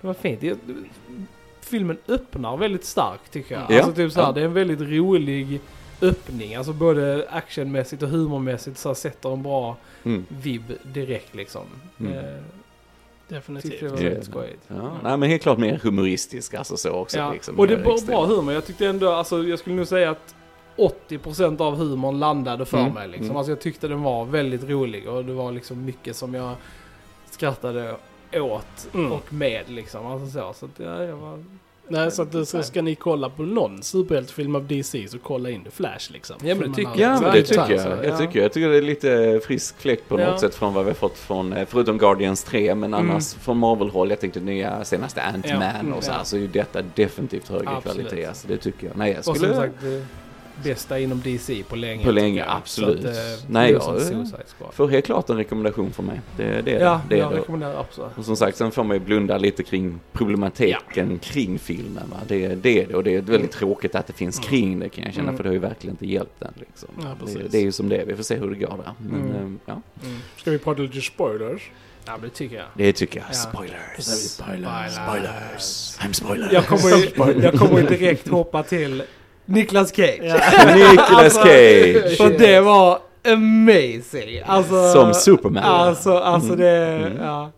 [0.00, 0.42] det var fint.
[0.42, 0.56] Jag,
[1.60, 3.64] filmen öppnar väldigt starkt tycker jag.
[3.70, 4.32] Ja, Alltså typ så här, ja.
[4.32, 5.60] det är en väldigt rolig
[6.02, 6.54] öppning.
[6.54, 10.26] Alltså både actionmässigt och humormässigt så här, sätter en bra Mm.
[10.28, 11.62] vibb direkt liksom.
[12.00, 12.12] Mm.
[12.12, 12.24] Eh,
[13.28, 13.80] Definitivt.
[13.80, 14.02] det var Ja.
[14.04, 14.62] väldigt skojigt.
[14.68, 17.18] Ja, nej men helt klart mer humoristisk alltså så också.
[17.18, 17.32] Ja.
[17.32, 18.10] Liksom, och det var extrem.
[18.16, 18.54] bra humor.
[18.54, 20.34] Jag tyckte ändå, alltså jag skulle nog säga att
[20.76, 22.92] 80% av humorn landade för Mm.
[22.94, 23.24] mig liksom.
[23.26, 23.36] Mm.
[23.36, 26.54] Alltså jag tyckte den var väldigt rolig och det var liksom mycket som jag
[27.30, 27.96] skrattade
[28.32, 29.12] åt Mm.
[29.12, 30.06] och med liksom.
[30.06, 30.52] Alltså så.
[30.58, 31.44] Så att, ja, jag var...
[31.90, 35.64] Nej, så, att, så ska ni kolla på någon superhjältefilm av DC så kolla in
[35.64, 36.36] The Flash liksom.
[36.42, 38.04] Ja, men det tycker man Ja, men det tycker jag.
[38.04, 38.18] Jag ja.
[38.18, 40.30] tycker, jag tycker det är lite frisk fläkt på Ja.
[40.30, 43.10] något sätt från vad vi har fått från, eh, förutom Guardians 3, men Mm.
[43.10, 44.10] annars från Marvel-håll.
[44.10, 46.24] Jag tänkte nya senaste Ant-Man Ja, mm, och så här, ja.
[46.24, 48.08] så är ju detta definitivt högre Absolut.
[48.08, 48.26] kvalitet.
[48.28, 48.96] Alltså, det tycker jag.
[48.96, 49.54] Nej, jag Och som skulle...
[49.54, 50.04] sagt, det
[50.64, 52.04] bästa inom DC på länge.
[52.04, 52.98] På länge, absolut.
[53.04, 54.74] Att, eh, Nej, jag-.
[54.74, 56.20] Får helt klart en rekommendation från mig.
[56.36, 57.16] Det, det är Ja, det.
[57.16, 57.36] jag det.
[57.38, 58.10] rekommenderar absolut.
[58.16, 62.04] Och som sagt, sen får man ju blunda lite kring problematiken kring filmen.
[62.10, 62.16] Va?
[62.28, 62.94] Det, det är det.
[62.94, 63.48] Och det är väldigt Mm.
[63.48, 64.48] tråkigt att det finns Mm.
[64.50, 65.28] kring det kan jag känna.
[65.28, 65.36] Mm.
[65.36, 66.52] För det har ju verkligen inte hjälpt den.
[66.56, 66.88] Liksom.
[67.02, 68.04] Ja, det, det är ju som det är.
[68.06, 68.92] Vi får se hur det går där.
[68.98, 69.36] Men Mm.
[69.36, 70.18] ehm, ja, Mm.
[70.36, 71.70] Ska vi prata lite spoilers?
[72.06, 72.66] Ja, det tycker jag.
[72.74, 73.26] det tycker jag.
[73.28, 73.32] Ja.
[73.34, 74.04] Spoilers.
[74.04, 74.92] Spoilers.
[74.92, 75.98] Spoilers.
[76.00, 76.48] I'm spoiler.
[76.52, 79.02] Jag kommer, ju, jag kommer direkt hoppa till
[79.48, 80.20] Nicolas Cage.
[80.76, 82.16] Nicolas Alltså, Cage.
[82.16, 84.42] För det var amazing.
[84.46, 85.64] Alltså, Som Superman.
[85.64, 86.58] Alltså, alltså Mm.
[86.60, 87.12] det, Mm.
[87.22, 87.50] ja.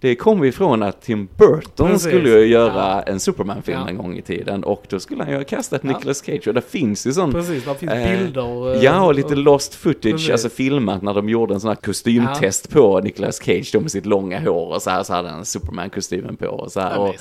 [0.00, 3.02] Det kom ifrån att Tim Burton Precis, skulle ju göra ja.
[3.02, 3.88] en Superman-film Ja.
[3.88, 5.88] en gång i tiden och då skulle han ju ha kastat Ja.
[5.88, 8.74] Nicolas Cage och det finns ju sån Precis, där finns Eh, bilder.
[8.76, 10.30] eh, Ja, och lite lost footage, Precis.
[10.30, 14.06] alltså filmat när de gjorde en sån här kostymtest på Nicolas Cage då med sitt
[14.06, 16.98] långa hår och så här så hade han Superman-kostymen på och så här.
[16.98, 17.14] Och,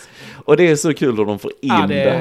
[0.45, 2.19] och det är så kul hur de får in Ja, det, det är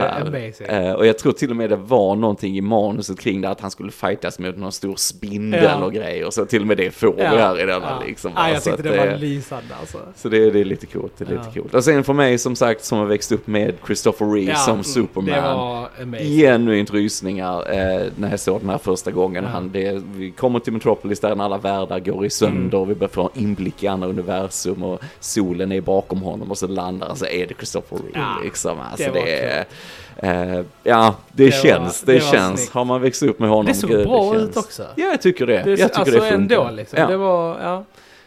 [0.68, 0.88] här.
[0.88, 3.60] Eh, och jag tror till och med det var någonting i manuset kring det att
[3.60, 5.84] han skulle fightas med någon stor spindel Ja.
[5.84, 6.30] och grejer.
[6.30, 8.02] Så till och med det får vi Ja, här i denna ja.
[8.06, 8.32] liksom.
[8.36, 9.98] Ja, jag tyckte att det var lysande alltså.
[10.16, 11.60] så det, det är lite coolt, det är lite Ja.
[11.62, 11.74] coolt.
[11.74, 14.72] Och sen för mig som sagt som har växt upp med Christopher Reeve Ja, som
[14.72, 15.86] mm, Superman.
[16.20, 19.44] Genuint rysningar eh, när jag såg den här första gången.
[19.44, 19.50] Ja.
[19.50, 23.08] Han, det, vi kommer till Metropolis där alla världar går i sönder och vi börjar
[23.10, 27.16] få en inblick i andra universum och solen är bakom honom och så landar han
[27.16, 28.78] så är det Christopher Reeve Ja, liksom.
[28.90, 32.60] Alltså det det, är, eh, ja, det, Det känns, var- det, det känns.
[32.60, 32.72] snyggt.
[32.74, 34.82] Har man växt upp med honom, Det såg bra det ut också.
[34.96, 35.62] Ja, jag tycker det.
[35.62, 36.34] Det, jag tycker alltså det funkar.
[36.34, 36.98] ändå liksom.
[37.00, 37.06] Ja.
[37.06, 37.84] Det var, ja.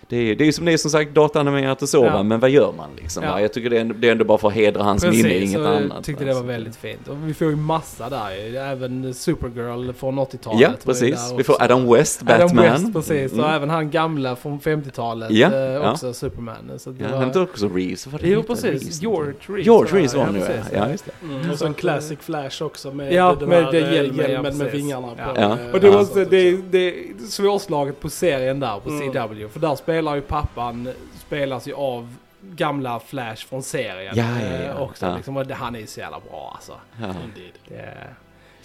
[0.10, 2.24] Det är, det är som det är som sagt dataanimerat och så, Ja.
[2.24, 3.24] men vad gör man liksom?
[3.24, 3.42] Ja.
[3.42, 5.52] Jag tycker det är, ändå- det är ändå bara för att hedra hans minne, inget
[5.52, 6.04] jag annat.
[6.04, 6.28] tyckte va.
[6.30, 7.08] det var Så- väldigt fint.
[7.08, 8.56] Och vi får ju massa där.
[8.72, 10.62] Även Supergirl från 80-talet.
[10.62, 11.34] Ja, precis.
[11.38, 11.64] Vi får.
[11.64, 12.66] Adam West, Batman.
[12.66, 13.34] Adam West, precis.
[13.34, 13.46] Mm.
[13.46, 15.32] Och även han gamla från 50-talet.
[15.32, 15.92] Ja, eh, ja.
[15.92, 16.72] också Superman.
[16.78, 17.18] Så det Ja, var...
[17.18, 18.64] han tog också Reeves, vad var det Jo, precis.
[18.66, 19.02] Reeves.
[19.02, 19.66] George Reeves.
[19.66, 19.96] George jag.
[19.98, 20.80] Reeves var ja, han nu, precis, ja.
[20.86, 20.92] ja.
[20.92, 21.12] just det.
[21.26, 23.94] Mm, Så och sen att, Classic Flash också med Ja, den med här det eh,
[23.94, 24.74] hjälmen, ja, med precis.
[24.74, 25.26] vingarna Ja.
[25.34, 25.42] på.
[25.42, 25.58] Ja.
[25.68, 25.94] eh, Och det, Ja.
[25.98, 26.94] var, det, det är
[27.30, 29.12] svårslaget på serien där på Mm.
[29.12, 29.48] CW.
[29.50, 34.14] För där spelar ju pappan, spelas ju av gamla Flash från serien.
[34.18, 34.64] Ja, ja, ja.
[34.64, 35.16] eh, Också, Ja.
[35.16, 36.74] liksom, han är ju så jävla bra alltså.
[37.02, 37.06] Ja.
[37.08, 37.54] Indeed.
[37.68, 38.08] Det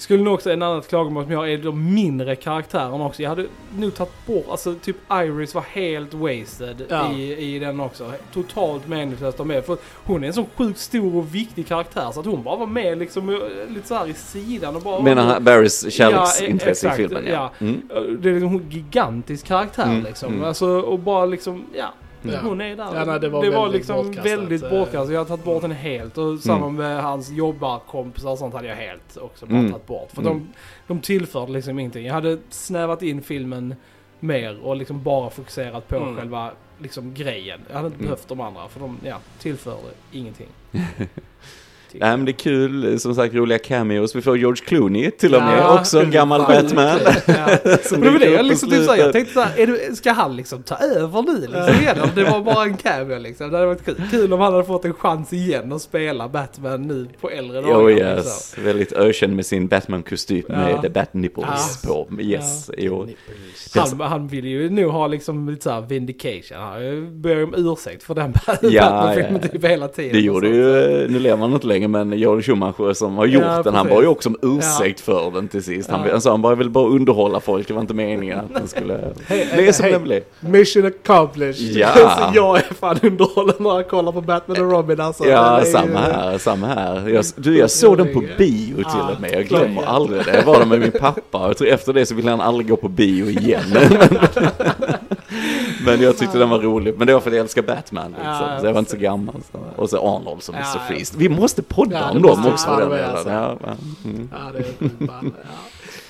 [0.02, 3.22] skulle nog också, en annan klagomål som jag har är de mindre karaktärerna också.
[3.22, 7.12] Jag hade nog tagit bort, alltså typ Iris var helt wasted Ja.
[7.12, 8.12] i, i den också.
[8.32, 9.64] Totalt meningslöst att ha med.
[9.64, 12.66] För hon är en så sjukt stor och viktig karaktär så att hon bara var
[12.66, 13.36] med liksom eh,
[13.74, 15.02] lite så här i sidan och bara...
[15.02, 17.24] Menar han Barrys Ja, kärleksintresse i filmen?
[17.26, 17.50] Ja.
[17.58, 17.66] ja.
[17.66, 17.82] Mm.
[18.20, 20.32] Det är liksom en gigantisk karaktär Mm, liksom.
[20.32, 20.44] mm.
[20.44, 21.92] Alltså, och bara liksom, ja.
[22.22, 22.38] Ja.
[22.42, 22.94] Hon är där.
[22.94, 25.10] Ja, nej, det var väldigt liksom bortkastat, väldigt bortkastat.
[25.12, 26.18] Jag har tagit bort henne helt.
[26.18, 26.76] Och samma Mm.
[26.76, 29.70] med hans jobbarkompisar och sånt hade jag helt också bara Mm.
[29.72, 30.10] tagit bort.
[30.12, 30.32] För Mm.
[30.32, 30.48] de,
[30.86, 32.06] de tillförde liksom ingenting.
[32.06, 33.74] Jag hade snävat in filmen
[34.20, 36.16] mer och liksom bara fokuserat på Mm.
[36.16, 37.60] själva liksom grejen.
[37.68, 38.06] Jag hade inte Mm.
[38.06, 39.78] behövt de andra för de ja, tillförde
[40.12, 40.48] ingenting.
[42.00, 44.16] Nej men det är kul, som sagt roliga cameos.
[44.16, 46.98] Vi får George Clooney till och med, Ja, också en gammal Ja, Batman.
[47.26, 47.76] Ja.
[47.84, 49.96] som Men det var det dyker jag liksom typ såhär, jag tänkte såhär, är du,
[49.96, 51.96] ska han liksom ta över nu liksom igen?
[52.14, 53.50] Det var bara en cameo liksom.
[53.50, 54.02] Det hade varit kul.
[54.10, 57.88] Kul om han hade fått en chans igen att spela Batman nu på äldre dagar.
[57.88, 58.06] Liksom.
[58.16, 60.54] yes, väldigt ökänd med sin Batman-kostym Ja.
[60.56, 61.88] med the Bat Nipples Ja.
[61.88, 62.22] på.
[62.22, 63.08] Yes, jo.
[63.74, 66.58] Han, han ville ju nog ha liksom lite såhär vindication.
[66.58, 69.48] Han ju om ursäkt för den Ja, Batman-filmen ja.
[69.48, 70.12] typ hela tiden.
[70.12, 70.62] Det gjorde ju,
[71.08, 74.02] nu lever han inte längre, men Joel Schumacher som har gjort Ja, den, han var
[74.02, 75.90] ju också om ursäkt för den till sist.
[75.90, 76.20] Han, Ja.
[76.20, 79.48] sa han bara vill bara underhålla folk, det var inte meningen att den skulle Hej,
[79.54, 79.92] bli som hej.
[79.92, 80.22] den blev.
[80.40, 81.76] Mission accomplished.
[81.76, 81.88] Ja.
[81.94, 85.24] så jag är fan underhållen när jag kollar på Batman och Robin alltså.
[85.26, 87.08] Ja, är samma här, samma här.
[87.08, 90.34] Jag, du, jag såg den på bio till Ja, och med, jag glömmer aldrig det.
[90.36, 92.76] Jag var där med min pappa, jag tror efter det så ville han aldrig gå
[92.76, 93.62] på bio igen.
[95.84, 98.26] Men jag tyckte den var rolig, men det var för att jag älskar Batman liksom.
[98.26, 99.34] Ja, så jag var inte så gammal.
[99.52, 99.58] Så.
[99.82, 100.70] Och så Arnold som Ja, Mr.
[100.74, 100.80] ja.
[100.88, 101.14] Freeze.
[101.18, 102.76] Vi måste podda Ja, det om dem också.
[102.76, 103.10] Den med, delen.
[103.10, 103.30] alltså.
[103.30, 103.74] Ja, ja.
[104.04, 104.28] Mm.
[104.32, 105.30] Ja, det är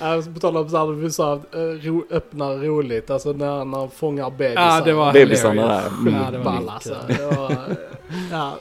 [0.03, 0.15] Ja.
[0.15, 3.89] Ja, På tal om så här, vi sa eh, ro, öppna roligt, alltså när, han
[3.95, 4.61] fångar bebisar.
[4.61, 5.81] Ja, det var Bebisarna där.
[5.87, 6.13] Mm.
[6.13, 6.95] Ja, det var Ball alltså.
[7.07, 7.55] Det var,
[8.31, 8.53] ja,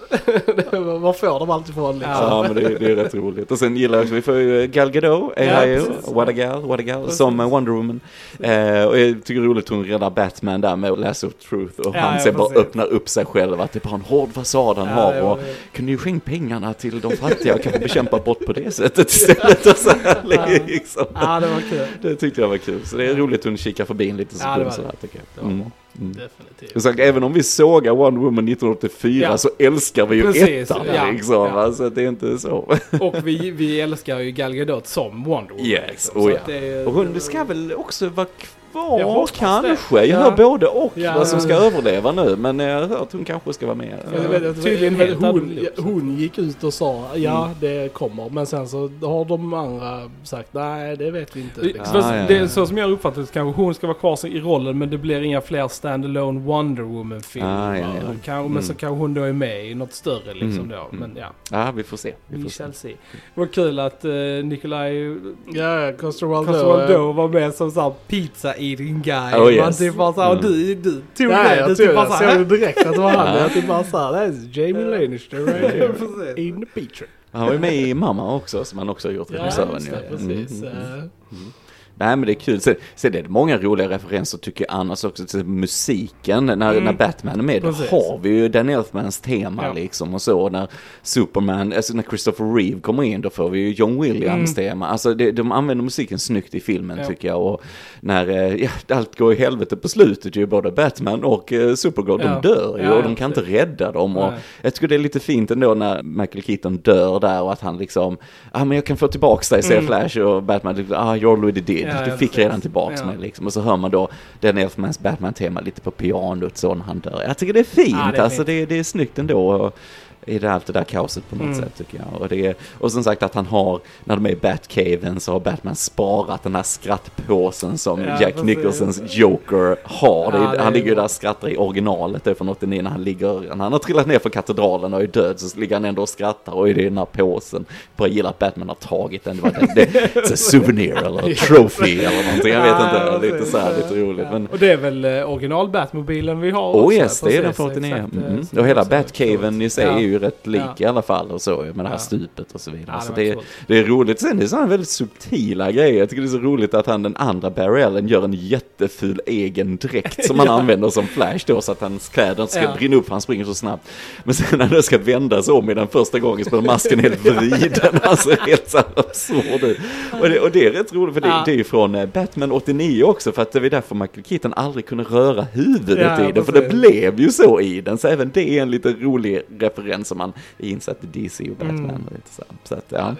[0.98, 2.12] var får de allt ifrån liksom?
[2.14, 3.50] Ja, men det, det är rätt roligt.
[3.50, 6.12] Och sen gillar jag också, vi får ju Gal Gadot, är Ja, här ju, precis.
[6.12, 7.18] What a Gal, What a Gal, Precis.
[7.18, 8.00] som eh, Wonder Woman.
[8.40, 11.34] Eh, och jag tycker det är roligt att hon räddar Batman där med Lasso of
[11.34, 13.94] Truth och Ja, han ja, sen bara öppnar upp sig själv, att det är bara
[13.94, 15.38] en hård fasad han Ja, har var- och
[15.72, 19.66] kunde ju skänka pengarna till de fattiga och kanske bekämpa brott på det sättet istället.
[19.72, 21.04] Och så här, liksom.
[21.14, 21.86] Ja, det var kul.
[22.02, 24.38] Det tyckte jag var kul, så det är roligt att hon kikar förbi en liten
[24.42, 25.06] Ja, det sekund var sådär det.
[25.06, 25.42] tycker Det jag.
[25.42, 25.60] var Mm.
[25.62, 25.70] bra.
[26.00, 26.12] Mm.
[26.12, 26.82] Definitivt.
[26.82, 29.38] Sagt, även om vi sågar Wonder Woman 1984 Ja.
[29.38, 31.34] så älskar vi ju Precis, ettan ja, liksom.
[31.34, 31.48] ja.
[31.54, 31.72] va?
[31.72, 32.76] Så det är inte så.
[33.00, 35.66] Och vi, vi älskar ju Gal Gadot som Wonder Woman.
[35.66, 36.20] Yes, liksom.
[36.22, 36.38] oh ja.
[36.46, 38.26] det- Och hon ska väl också vara
[38.74, 39.94] Jag kvar hoppas kanske.
[40.00, 40.06] det.
[40.06, 40.24] Jag Ja.
[40.24, 41.14] hör både och Ja.
[41.16, 42.36] vad som ska överleva nu.
[42.36, 43.98] Men jag har hört att hon kanske ska vara med.
[44.14, 47.56] Jag att Tydligen hon, hon gick ut och sa ja Mm.
[47.60, 51.60] det kommer men sen så har de andra sagt nej det vet vi inte.
[51.60, 51.96] Liksom.
[52.00, 52.42] Ah, ja, det ja.
[52.42, 54.98] är så som jag uppfattar det kanske hon ska vara kvar i rollen men det
[54.98, 57.70] blir inga fler standalone Wonder Woman-filmer.
[57.72, 58.08] Ah, ja, ja.
[58.24, 58.62] Kan- Men Mm.
[58.62, 60.88] så kanske hon då är med i något större liksom Mm, då.
[60.96, 61.00] mm.
[61.00, 62.14] Men ja, Ja, vi får se.
[62.26, 62.72] Vi vi får se.
[62.72, 62.96] see.
[63.34, 65.16] Det var kul att uh, Nikolaj
[65.52, 67.12] Ja, Costa Waldo.
[67.12, 69.32] Var med som såhär pizza eating guy.
[69.34, 69.78] Oh, Man yes.
[69.78, 70.42] typ bara såhär, Mm.
[70.42, 71.56] du, du tog Nej, det.
[71.60, 73.26] jag, Du tror, typ bara jag såg det direkt att det var han.
[73.36, 73.40] Ja.
[73.42, 76.40] Jag typ bara såhär, that is Jamie Lannister right here.
[76.42, 77.08] In the picture.
[77.32, 79.88] Han var ju med i Mamma också, som han också har gjort Ja, regissören just
[79.88, 79.90] ju.
[79.90, 80.62] det, precis.
[80.62, 81.52] Mm, mm.
[81.94, 82.60] Nej men det är kul.
[82.60, 86.46] Sen, sen är det många roliga referenser tycker jag annars också till musiken.
[86.46, 86.84] När, Mm.
[86.84, 87.90] när Batman är med, då Precis.
[87.90, 89.72] har vi ju Dan Elfmans tema Ja.
[89.72, 90.48] liksom och så.
[90.48, 90.68] När
[91.02, 94.86] Superman, alltså när Christopher Reeve kommer in, då får vi ju John Williams tema.
[94.88, 97.02] Alltså det, de använder musiken snyggt i filmen Mm.
[97.02, 97.08] Ja.
[97.08, 97.42] tycker jag.
[97.42, 97.62] Och
[98.00, 102.20] när eh, ja, allt går i helvete på slutet ju, både Batman och eh, Supergirl,
[102.24, 102.40] Ja.
[102.42, 104.16] de dör ju och de kan inte rädda dem.
[104.16, 104.40] Och Nej.
[104.62, 107.78] jag tycker det är lite fint ändå när Michael Keaton dör där och att han
[107.78, 108.16] liksom,
[108.52, 109.86] ja ah, men jag kan få tillbaks dig, säger Mm.
[109.86, 113.06] Flash och Batman, ah you're already did, Ja, du fick redan tillbaks Ja.
[113.06, 113.46] mig liksom.
[113.46, 114.08] Och så hör man då
[114.40, 117.24] den Elfmans Batman-tema lite på pianot så när han dör.
[117.26, 118.46] Jag tycker det är fint, Ja, det är alltså fint.
[118.46, 119.48] det, det är snyggt ändå.
[119.48, 119.78] Och,
[120.26, 121.58] i det, allt det där kaoset på något Mm.
[121.60, 122.20] sätt tycker jag.
[122.22, 125.32] Och, det är, och som sagt att han har, när de är i Batcaven så
[125.32, 128.42] har Batman sparat den här skrattpåsen som Ja, Jack.
[128.42, 130.32] Nicholsons Joker har.
[130.32, 132.90] Ja, är han ligger ju där och skrattar i originalet, det är från 89 när
[132.90, 135.84] han ligger, när han har trillat ner för katedralen och är död så ligger han
[135.84, 137.64] ändå och skrattar och är det den här påsen.
[137.96, 141.98] Bara gillar att Batman har tagit den, det var det, det, det, souvenir eller trophy
[141.98, 144.26] eller någonting, jag vet Ja, inte, lite så här, lite roligt.
[144.32, 147.42] Men, Och det är väl eh, original Batmobilen vi har Oh också, yes, det är
[147.42, 147.94] den från 89.
[147.94, 148.44] exakt, eh, Mm.
[148.58, 150.74] Och hela Batcaven i sig är ju rätt lik Ja.
[150.78, 151.98] i alla fall och så med det här Ja.
[151.98, 152.96] stupet och så vidare.
[152.96, 154.20] Ja, så det är, det är roligt.
[154.20, 155.98] Sen är det sådana väldigt subtila grejer.
[155.98, 159.20] Jag tycker det är så roligt att han den andra Barry Allen gör en jätteful
[159.26, 162.74] egen dräkt som han använder som flash då så att hans kläder ska Ja.
[162.78, 163.88] brinna upp för han springer så snabbt.
[164.24, 166.98] Men sen när han ska vända sig om i den första gången så blir masken
[166.98, 167.98] helt vriden.
[168.02, 169.78] Alltså helt så absurd ut.
[170.20, 172.52] och det, och det är rätt roligt för det, det är ju från eh, Batman
[172.52, 176.44] 89 också för att det var därför Michael Keaton aldrig kunde röra huvudet i den.
[176.44, 177.98] För det blev ju så i den.
[177.98, 181.56] Så även det är en lite rolig referens som man är insatt i DC och
[181.56, 181.78] Batman.
[181.90, 182.06] Mm.
[182.06, 183.14] Och lite så, så att, ja.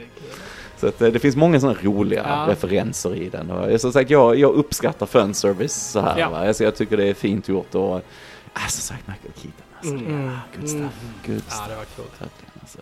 [0.81, 2.53] Så att, eh, det finns många sådana roliga Ja.
[2.53, 3.51] referenser i den.
[3.51, 6.19] Och som sagt, jag, jag uppskattar fanservice så här.
[6.19, 6.31] Ja.
[6.31, 6.47] Va?
[6.49, 8.03] Alltså, jag tycker det är fint gjort och, äh,
[8.69, 9.67] som sagt, Michael Keaton.
[9.77, 10.25] Alltså, Mm.
[10.25, 10.81] ja, good stuff.
[10.81, 10.91] Mm.
[11.27, 11.69] Good Ja, stuff.
[11.69, 12.13] det var coolt.
[12.21, 12.79] Verkligen, alltså.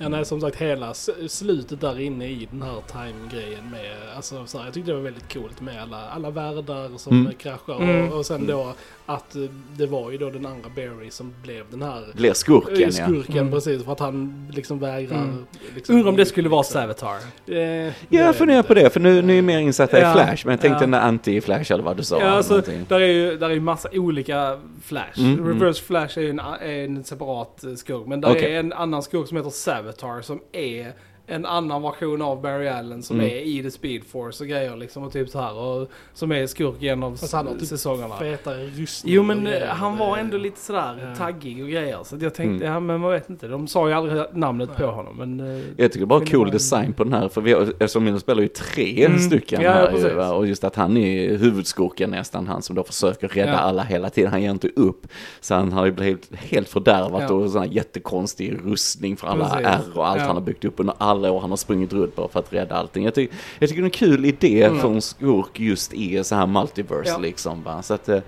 [0.00, 0.94] Ja, nej, som sagt hela
[1.28, 5.02] slutet där inne i den här time-grejen med, alltså så här, jag tyckte det var
[5.02, 7.34] väldigt coolt med alla, alla världar som Mm.
[7.34, 8.08] kraschar Mm.
[8.12, 8.74] och, och sen då
[9.08, 9.42] att eh,
[9.76, 12.90] det var ju då den andra Barry som blev den här Blir skurken, eh, ja.
[12.90, 13.52] skurken Mm.
[13.52, 15.16] precis för att han liksom vägrar.
[15.16, 15.46] Mm.
[15.74, 16.80] Liksom, Undrar om det skulle vara liksom.
[16.80, 17.16] Savitar.
[17.46, 20.12] Eh, Ja, jag funderar på det, för nu, nu är jag mer insatt i Ja.
[20.12, 20.98] Flash, men jag tänkte Ja.
[21.06, 22.20] en anti-Flash eller vad du sa.
[22.20, 22.86] Ja, alltså, någonting.
[22.88, 25.18] där är ju där är massa olika Flash.
[25.18, 25.48] Mm, mm.
[25.48, 28.06] Reverse Flash är ju en, är en separat eh, skurk.
[28.06, 28.54] Men där Okej.
[28.54, 30.92] är en annan skurk som heter Savitar som är
[31.28, 33.30] en annan version av Barry Allen som Mm.
[33.30, 35.54] är i The Speed Force och grejer liksom och typ så här.
[35.58, 38.16] Och som är skurk genom Fast han har typ säsongerna.
[38.16, 39.14] Fetare rustning.
[39.14, 41.14] Jo men eh, han var ändå lite sådär Ja.
[41.24, 41.98] taggig och grejer.
[42.04, 42.72] Så jag tänkte, Mm.
[42.74, 43.48] ja men man vet inte.
[43.48, 44.78] De sa ju aldrig namnet Nej.
[44.86, 45.16] på honom.
[45.16, 48.04] Men, eh, Jag tycker det bara cool design på den här, för vi har, eftersom
[48.04, 49.18] vi spelar ju tre Mm.
[49.18, 53.28] stycken Ja, här ju, och just att han är huvudskurken nästan, han som då försöker
[53.28, 53.56] rädda Ja.
[53.58, 55.06] alla hela tiden, han ger inte upp.
[55.40, 57.32] Så han har ju blivit helt fördärvat Ja.
[57.34, 59.66] och sån här jättekonstig rustning för alla Precis.
[59.66, 60.26] R och allt Ja.
[60.26, 62.74] han har byggt upp under alla år han har sprungit runt bara för att rädda
[62.74, 63.04] allting.
[63.04, 64.80] Jag, tycker jag tycker det är en kul idé Mm.
[64.80, 67.18] för en skurk just i så här multiverse Ja.
[67.18, 67.62] liksom.
[67.62, 67.82] Va?
[67.82, 68.18] Så att eh,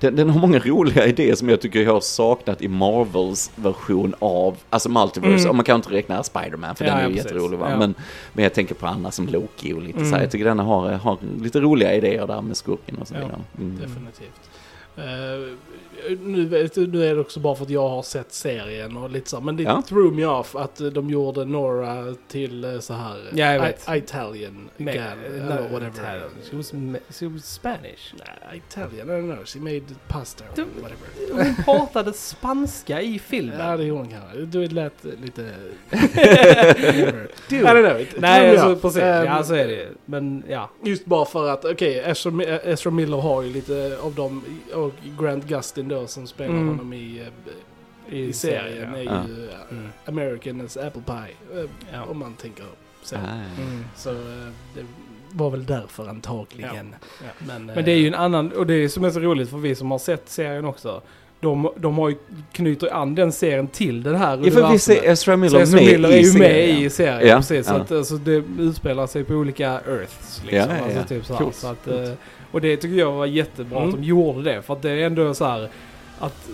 [0.00, 4.14] den, den har många roliga idéer som jag tycker jag har saknat i Marvels version
[4.18, 5.48] av, alltså multiverse, Mm.
[5.50, 7.30] och man kan inte räkna Spider-Man för Ja, den är ja, ju precis.
[7.32, 7.76] jätterolig va, Ja.
[7.78, 7.94] men,
[8.32, 10.12] men jag tänker på andra som Loki och lite så Mm.
[10.12, 10.20] här.
[10.20, 13.40] jag tycker den har, har lite roliga idéer där med skurken och så Ja, vidare.
[13.58, 13.76] Mm.
[13.80, 14.40] Definitivt.
[14.96, 15.02] Eh,
[16.08, 19.40] nu, nu är det också bara för att jag har sett serien och lite så
[19.40, 19.82] men det Ja.
[19.88, 23.88] threw me off att eh, de gjorde Nora till eh, så här Ja, jag vet.
[23.88, 26.20] I, Italian med- gal, no, eller whatever.
[26.50, 26.70] She was,
[27.18, 28.14] she was Spanish.
[28.18, 31.54] Nej, Italian, I don't know, she made pasta or Du- whatever.
[31.56, 33.58] Hon pratade spanska i filmen.
[33.60, 34.38] Ja, det gjorde hon kanske.
[34.40, 35.42] Du lät lite...
[37.50, 38.00] I don't know.
[38.00, 38.82] it Nej, threw me alltså, off.
[38.82, 39.02] precis.
[39.02, 39.86] Ehm, ja, så är det ju.
[40.04, 40.70] Men ja.
[40.84, 44.92] Just bara för att, okej, Ezra, Mi- Ezra Miller har ju lite av dem, och
[45.20, 46.68] Grant Gustin då som spelar Mm.
[46.68, 47.22] honom i,
[48.08, 49.12] eh, i serien är ju Ja.
[49.12, 49.88] eh, Mm.
[50.06, 51.60] American as Apple Pie.
[51.62, 52.04] eh, Ja.
[52.04, 52.64] Om man tänker
[53.02, 53.16] så.
[53.16, 53.18] Ah.
[53.62, 53.84] Mm.
[53.96, 54.10] Så
[54.74, 54.86] det
[55.32, 56.94] var väl därför antagligen.
[57.22, 57.26] Ja.
[57.46, 59.58] Men, Men det är ju en annan, och det är som är så roligt för
[59.58, 61.02] vi som har sett serien också.
[61.40, 62.16] De, de har ju,
[62.52, 65.84] knyter an den serien till den här Ja, för vi ser Ezra Miller Ezra med
[65.86, 66.78] Miller är i ju med serien.
[66.78, 67.66] i serien, Ja, precis.
[67.66, 67.76] Så ja.
[67.80, 70.42] att, alltså, det utspelar sig på olika Earths.
[70.46, 71.04] Liksom, Ja, ja, alltså, ja.
[71.04, 71.40] typ så här.
[71.40, 72.18] Coolt, Så att, coolt.
[72.50, 73.88] Och det tycker jag var jättebra Mm.
[73.90, 74.62] att de gjorde det.
[74.62, 75.68] För att det är ändå så här
[76.18, 76.48] att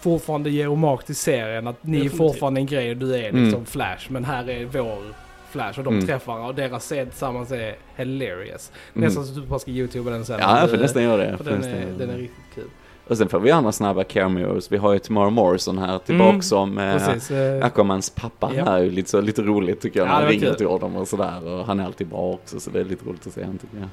[0.00, 1.66] fortfarande ger hommage till serien.
[1.66, 3.64] Att ni är fortfarande en grej och du är liksom Mm.
[3.66, 4.06] Flash.
[4.08, 4.98] Men här är vår
[5.50, 6.06] Flash och de Mm.
[6.06, 8.72] träffar och deras scen tillsammans är hilarious.
[8.94, 9.04] Mm.
[9.06, 10.38] Nästan så att du bara ska youtuba den sen.
[10.40, 11.36] Ja, jag får nästan göra det.
[11.36, 12.18] För den är, den är det.
[12.22, 12.64] riktigt kul.
[13.08, 14.72] Och sen får vi andra snabba cameos.
[14.72, 18.64] Vi har ju Tomorrow Morrison här tillbaka Mm, som eh, eh, Aquamans pappa Ja.
[18.64, 21.08] här är ju lite, så, lite roligt tycker jag Ja, han ringer till honom och
[21.08, 21.44] sådär.
[21.46, 23.76] Och han är alltid bra också så det är lite roligt att se han tycker
[23.76, 23.88] jag.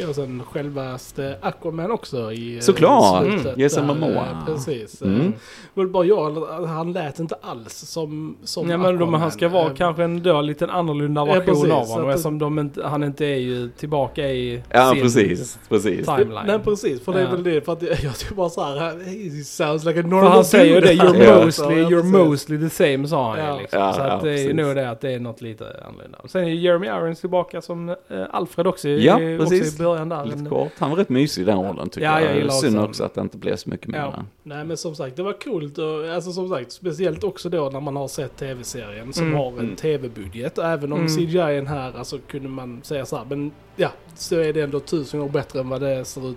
[0.00, 3.22] Ja, och sen självaste Aquaman också i eh, Såklart!
[3.24, 3.60] slutet Mm.
[3.60, 4.10] Jason där, Momoa.
[4.26, 5.02] eh, Precis.
[5.02, 5.20] Mm.
[5.20, 5.32] Mm.
[5.74, 9.66] Men bara jag, han lät inte alls som, som Ja men de, han ska vara
[9.66, 12.86] Eh, kanske ändå lite en annorlunda Ja, version precis, av honom att- eftersom de inte,
[12.86, 15.58] han inte är ju tillbaka i Ja, sin precis.
[15.68, 16.06] precis.
[16.06, 16.46] timeline.
[16.46, 17.30] Nej precis, för det är Ja.
[17.30, 17.60] väl det.
[17.64, 20.80] För att jag, jag tycker bara såhär, he sounds like a För normal han säger
[20.80, 21.44] det, you're, Ja.
[21.44, 23.58] mostly, Ja, you're mostly the same sa han Ja.
[23.58, 23.80] liksom.
[23.80, 26.18] Ja, Så att ja, det är ju nog det att det är något lite annorlunda.
[26.28, 27.94] Sen är Jeremy Irons tillbaka som eh,
[28.30, 29.74] Alfred också, Ja, också precis.
[29.74, 30.24] i början där.
[30.24, 30.72] Lite kort.
[30.78, 32.52] Han var rätt mysig i den rollen tycker Ja, jag jag.
[32.52, 33.98] Synd också att det inte blev så mycket mer.
[33.98, 34.24] Ja.
[34.42, 37.80] Nej men som sagt, det var coolt och alltså som sagt, speciellt också då när
[37.80, 39.38] man har sett tv-serien som Mm.
[39.38, 39.76] har en Mm.
[39.76, 40.58] tv-budget.
[40.58, 41.08] Även om Mm.
[41.16, 45.20] CGI här, alltså kunde man säga så här, men ja, så är det ändå tusen
[45.20, 46.36] år bättre än vad det ser ut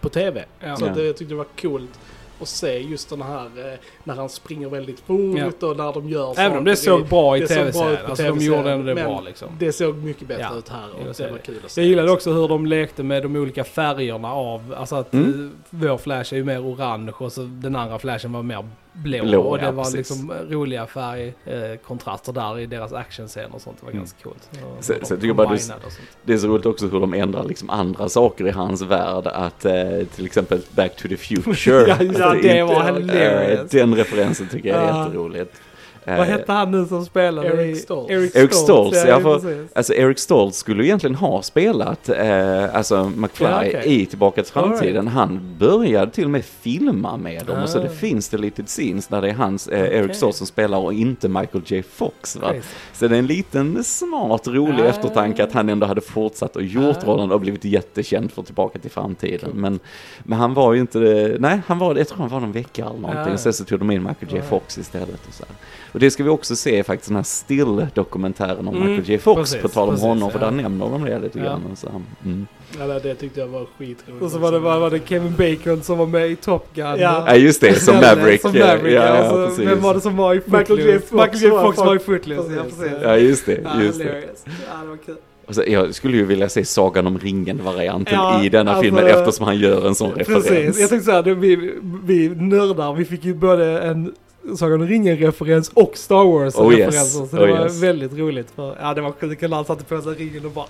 [0.00, 0.44] på tv.
[0.60, 0.92] Så Ja.
[0.94, 2.00] det, jag tyckte det var coolt
[2.44, 6.34] att se just den här, eh, när han springer väldigt fort och när de gör
[6.40, 7.98] Även om det såg bra i tv-serien.
[8.08, 9.48] Alltså de gjorde ändå det men bra liksom.
[9.58, 11.80] Det såg mycket bättre Ja, ut här och det var kul att se.
[11.80, 15.52] Jag gillade också hur de lekte med de olika färgerna av, alltså att Mm.
[15.52, 19.24] eh, vår flash är ju mer orange och så den andra flashen var mer blå.
[19.24, 19.96] Blå, och det ja, var precis.
[19.98, 23.76] liksom roliga färgkontraster där i deras actionscener och sånt.
[23.80, 24.00] Det var Mm.
[24.02, 24.48] ganska coolt.
[24.80, 25.82] Så- de så jag tycker bara sånt.
[26.24, 29.26] Det är så roligt också hur de ändrar liksom andra saker i hans värld.
[29.26, 29.74] Att eh,
[30.14, 31.88] till exempel Back to the Future.
[31.88, 33.74] Ja, just det, Att det var inte- hilarious.
[33.74, 35.04] eh, Den referensen tycker jag är Ja.
[35.06, 35.60] jätteroligt.
[36.06, 37.48] Vad Eh, hette han nu som spelade?
[37.48, 38.10] Eric Stoltz.
[38.10, 39.66] Eric Eric Stoltz, Stoltz, ja, för-.
[39.74, 43.82] Alltså Eric Stoltz skulle ju egentligen ha spelat, eh, alltså McFly Ja, okej.
[44.02, 45.08] i Tillbaka till framtiden.
[45.08, 47.82] Han började till och med filma med dem och så Ah.
[47.82, 49.98] det finns det lite scenes där det är hans, eh, Okej.
[49.98, 52.36] Eric Stoltz som spelar och inte Michael J Fox.
[52.36, 52.52] Va?
[52.92, 54.86] Så det är en liten smart, rolig Ah.
[54.86, 57.06] eftertanke att han ändå hade fortsatt och gjort Ah.
[57.06, 59.50] rollen och blivit jättekänd för Tillbaka till framtiden.
[59.54, 59.80] Men,
[60.24, 62.98] men han var ju inte nej han var, jag tror han var någon vecka eller
[63.00, 63.34] någonting.
[63.34, 63.38] Ah.
[63.38, 64.48] Sen så tog de in Michael J Ah.
[64.50, 65.20] Fox istället.
[65.28, 65.56] Och, så här.
[65.94, 69.40] Och det ska vi också se faktiskt, den här Still-dokumentären om Mm, Michael J Fox
[69.40, 70.44] precis, på tal om precis, honom, för ja.
[70.44, 71.44] där nämner de det lite Ja.
[71.44, 71.62] grann.
[71.72, 71.88] Och så,
[72.24, 72.46] mm.
[72.78, 74.22] Ja, det- tyckte jag var skitroligt.
[74.22, 76.86] Och så var det, var, var det Kevin Bacon som var med i Top Gun.
[76.86, 77.24] Ja.
[77.26, 78.40] Ja just det, som Maverick.
[78.40, 79.66] Som ja, Maverick, ja, alltså, ja, precis.
[79.68, 80.88] Vem var det som var i Michael Footloose?
[80.90, 80.98] J.
[80.98, 81.48] Fox Michael J.
[81.50, 82.98] var- Fox var i Footloose, ja Precis, precis.
[83.02, 84.04] Ja just det, Ja, just det.
[84.04, 85.16] Ja, det var kul.
[85.46, 89.06] Och så, jag skulle ju vilja se Sagan om ringen-varianten Ja, i denna alltså- filmen
[89.06, 90.46] eftersom han gör en sån referens.
[90.48, 91.72] Precis, jag tänkte såhär, det- vi,
[92.04, 94.12] vi nördar, vi fick ju både en
[94.56, 96.56] Sagan om ringen-referens och Star Oh, yes.
[96.56, 97.26] Wars-referenser.
[97.26, 97.82] Så det Oh, var yes.
[97.82, 98.50] väldigt roligt.
[98.56, 100.66] För, ja, det var kul när han satte på sig ringen och bara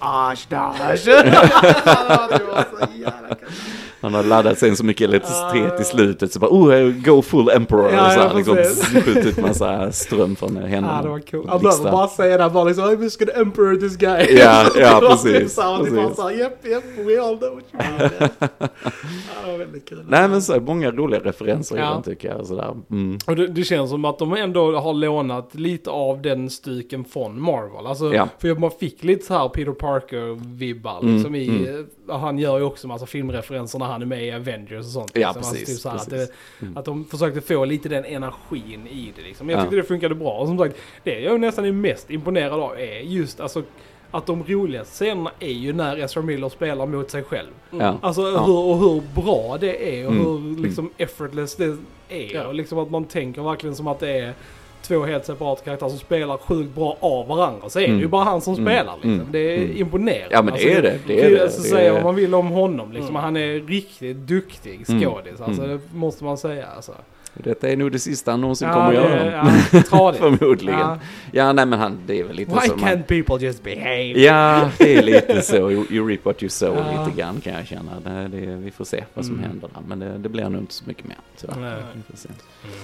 [0.49, 1.05] dash.
[1.05, 3.49] det var så jävla kul.
[4.05, 7.49] Han har laddat sig in så mycket elektricitet i slutet så bara oh, go full
[7.49, 7.91] emperor.
[7.93, 8.57] Ja, och så här, liksom,
[9.03, 10.97] skjutit ut massa ström från händerna.
[10.97, 11.49] Ja, det var kul.
[11.49, 14.27] Han behöver bara säga det, bara liksom I'm just gonna emperor this guy.
[14.39, 16.17] Ja, ja, precis, så här, och var precis.
[16.17, 18.11] såhär, japp, japp, we all know what you mean.
[18.39, 18.69] ja,
[19.45, 20.05] det var väldigt kul.
[20.09, 21.91] Nej men så många roliga referenser i Ja.
[21.91, 22.47] den tycker jag.
[22.47, 22.75] Sådär.
[22.91, 23.19] Mm.
[23.27, 27.41] Och det, det känns som att de ändå har lånat lite av den styken från
[27.41, 27.87] Marvel.
[27.87, 28.29] Alltså, Ja.
[28.39, 31.01] För man fick lite så här Peter Parker-vibbar.
[31.03, 31.87] Mm, Liksom i, mm.
[32.09, 35.11] eh, Han gör ju också massa filmreferenser när han är med i Avengers och sånt.
[35.15, 35.37] Ja, liksom.
[35.39, 36.29] Alltså, precis, typ så här Att, precis.
[36.61, 36.77] det, Mm.
[36.77, 39.23] att de försökte få lite den energin i det.
[39.23, 39.51] Liksom.
[39.51, 39.63] Jag Ja.
[39.63, 40.39] tyckte det funkade bra.
[40.39, 43.63] Och som sagt, det jag nästan är mest imponerad av är just alltså,
[44.11, 47.51] att de roligaste scenerna är ju när Ezra Miller spelar mot sig själv.
[47.71, 47.99] Ja.
[48.03, 48.45] Alltså Ja.
[48.45, 50.25] hur, och hur bra det är och Mm.
[50.57, 51.77] hur liksom effortless det
[52.09, 52.35] är.
[52.35, 52.47] Ja.
[52.47, 54.33] Och liksom att man tänker verkligen som att det är
[54.87, 57.69] två helt separata karaktärer som spelar sjukt bra av varandra.
[57.69, 58.01] Så är det Mm.
[58.01, 58.65] ju bara han som Mm.
[58.67, 59.13] spelar liksom.
[59.15, 59.27] Mm.
[59.31, 59.77] Det är Mm.
[59.77, 60.29] imponerande.
[60.31, 60.99] Ja, men det är det.
[61.07, 61.43] Det är det.
[61.43, 63.11] Alltså, Det säga vad man vill om honom liksom.
[63.11, 63.23] Mm.
[63.23, 65.03] Han är riktigt duktig Mm.
[65.03, 65.41] skådis.
[65.41, 65.77] Alltså Mm.
[65.93, 66.93] det måste man säga alltså.
[67.37, 69.51] Detta är nog det sista han någonsin Ja, kommer det- göra.
[69.91, 70.13] ja.
[70.19, 70.81] Förmodligen.
[70.81, 70.99] Ja.
[71.33, 71.53] Ja.
[71.53, 72.77] nej men han, det är väl lite Why så.
[72.77, 74.03] Man, can't people just behave?
[74.21, 75.57] ja, det är lite så.
[75.71, 77.05] You, you reap what you sow Ja.
[77.05, 77.91] lite grann kan jag känna.
[78.05, 79.47] Det, det, vi får se vad som Mm.
[79.51, 79.83] händer där.
[79.89, 81.17] Men det, det blir nog inte så mycket mer.
[81.41, 81.57] Tyvärr.
[81.61, 81.73] Nej.
[81.95, 82.29] Vi får se.
[82.29, 82.75] Mm.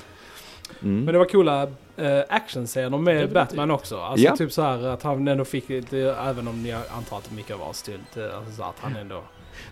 [0.83, 1.05] Mm.
[1.05, 3.33] Men det var coola uh, actionscener med.
[3.33, 4.01] Batman också.
[4.01, 4.37] Alltså Ja.
[4.37, 7.73] typ så här att han ändå fick lite, även om jag antar att mycket var
[8.17, 9.23] eh, alltså så att han ändå...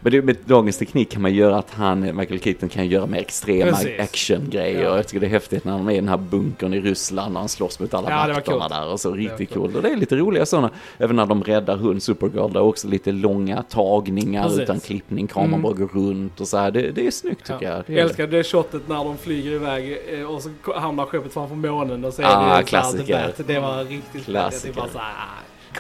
[0.01, 3.19] Men det, med dagens teknik kan man göra att han, Michael Keaton kan göra mer
[3.21, 4.83] extrema actiongrejer.
[4.85, 4.97] Ja.
[4.97, 7.41] Jag tycker det är häftigt när de är i den här bunkern i Ryssland och
[7.41, 9.77] han slåss mot alla Ja, det vakterna där och så riktigt coolt.
[9.77, 12.89] Och det är lite roliga sådana, även när de räddar hund Supergirl, där är också
[12.89, 14.59] lite långa tagningar Precis.
[14.61, 15.63] utan klippning, kameran Mm.
[15.63, 16.71] bara går runt och så här.
[16.71, 17.83] Det, det är snyggt tycker jag.
[17.87, 21.33] Det Jag är älskar det shotet när de flyger iväg eh, och så hamnar skeppet
[21.33, 23.33] framför månen och så är Ah, det så här klassiker.
[23.37, 23.47] Bat.
[23.47, 24.75] Det var riktigt Klassiker.
[24.75, 25.15] Det är bara så här,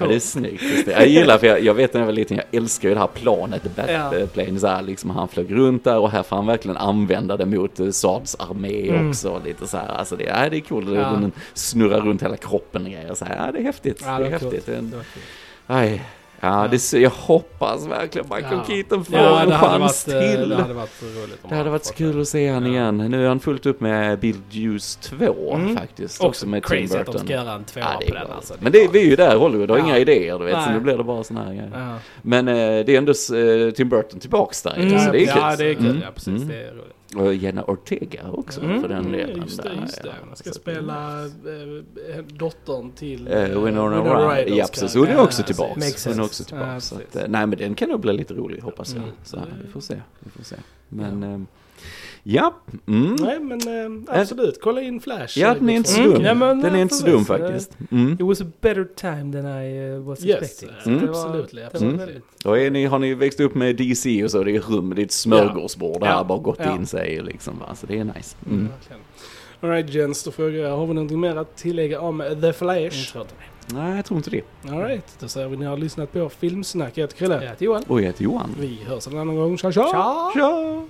[0.04, 0.62] Ja, det är snyggt.
[0.86, 0.98] Det är.
[1.00, 3.06] Jag gillar, för jag, jag vet när jag var liten, jag älskar ju det här
[3.06, 4.10] planet, Ja.
[4.20, 7.46] Batplane, så här, liksom han flög runt där och här får han verkligen använda det
[7.46, 9.08] mot uh, Sards armé Mm.
[9.08, 9.42] också.
[9.44, 10.94] Lite så här, alltså det, ja, det är coolt, Ja.
[10.94, 11.10] ja.
[11.10, 13.14] den snurrar runt hela kroppen och grejer.
[13.14, 14.02] Så här, ja, det är häftigt.
[14.06, 14.50] Ja, det är häftigt.
[14.50, 14.66] coolt.
[14.66, 14.94] Det är en,
[15.66, 16.02] aj,
[16.40, 18.64] Ja, det, jag hoppas verkligen Michael Ja.
[18.74, 20.48] Keaton får Ja, en chans varit, eh, till.
[20.48, 21.38] det hade varit roligt.
[21.48, 22.70] Det hade varit fått kul att se han Ja.
[22.72, 22.96] igen.
[22.96, 25.76] Nu är han fullt upp med Beetlejuice 2 Mm.
[25.76, 26.24] faktiskt.
[26.24, 27.24] Också med Tim crazy att de Burton.
[27.26, 28.26] ska göra en tvåa Ja, på den.
[28.36, 28.54] Alltså.
[28.60, 29.84] Men det, vi är ju där Hollywood, har Ja.
[29.84, 30.74] inga idéer du vet, så Nej.
[30.74, 31.98] nu blir det bara såna här grejer.
[32.22, 33.12] Men eh, det är ändå
[33.66, 35.34] eh, Tim Burton tillbaks där Mm, så det är kul.
[35.36, 35.86] ja, det är kul.
[35.86, 36.00] Mm.
[36.02, 36.28] Ja, precis.
[36.28, 36.48] Mm.
[36.48, 36.94] Det är roligt.
[37.16, 38.80] Och Jenna Ortega också Mm.
[38.80, 39.36] för den delen.
[39.42, 40.08] just det, just det.
[40.08, 40.26] ja.
[40.26, 44.00] Man ska spela eh, dottern till Eh, Winona
[44.34, 44.56] Ryder.
[44.56, 46.04] Ja precis, hon är också tillbaks.
[46.06, 46.68] Hon är också tillbaks.
[46.68, 49.02] Ja, så att, nej men den kan nog bli lite rolig hoppas jag.
[49.02, 49.14] Mm.
[49.24, 50.02] Så vi får se.
[50.20, 50.56] Vi får se.
[50.88, 51.46] Men ehm,
[52.22, 52.54] ja.
[52.86, 53.16] Mm.
[53.20, 53.60] Nej men
[54.08, 55.38] eh, absolut, kolla in Flash.
[55.38, 56.12] Ja Eh, den är inte så Mm.
[56.12, 56.22] dum.
[56.24, 57.76] Ja, men, Den är eh, inte så dum faktiskt.
[57.90, 58.12] Mm.
[58.12, 60.94] It was a better time than I uh, was Yes, expecting.
[60.94, 64.24] eh, det var- absolut, det väldigt- Och är ni, har ni växt upp med DC
[64.24, 66.24] och så, det är rum, det är ett smörgåsbord här, Ja.
[66.24, 66.74] bara gått Ja.
[66.76, 68.36] in sig liksom va, så det är nice.
[68.46, 68.68] Mm.
[69.60, 73.12] Alright Jens, då frågar jag, har vi någonting mer att tillägga om The Flash?
[73.14, 73.24] det.
[73.74, 74.42] Nej, jag tror inte det.
[74.70, 76.92] Alright, då säger vi ni har lyssnat på Filmsnack.
[76.94, 77.34] Jag heter Krille.
[77.34, 77.82] Jag heter Johan.
[77.88, 78.54] Och jag heter Johan.
[78.60, 79.58] Vi hörs en annan gång.
[79.58, 79.86] Tja tja!
[79.92, 80.30] Tja!
[80.34, 80.82] Tja!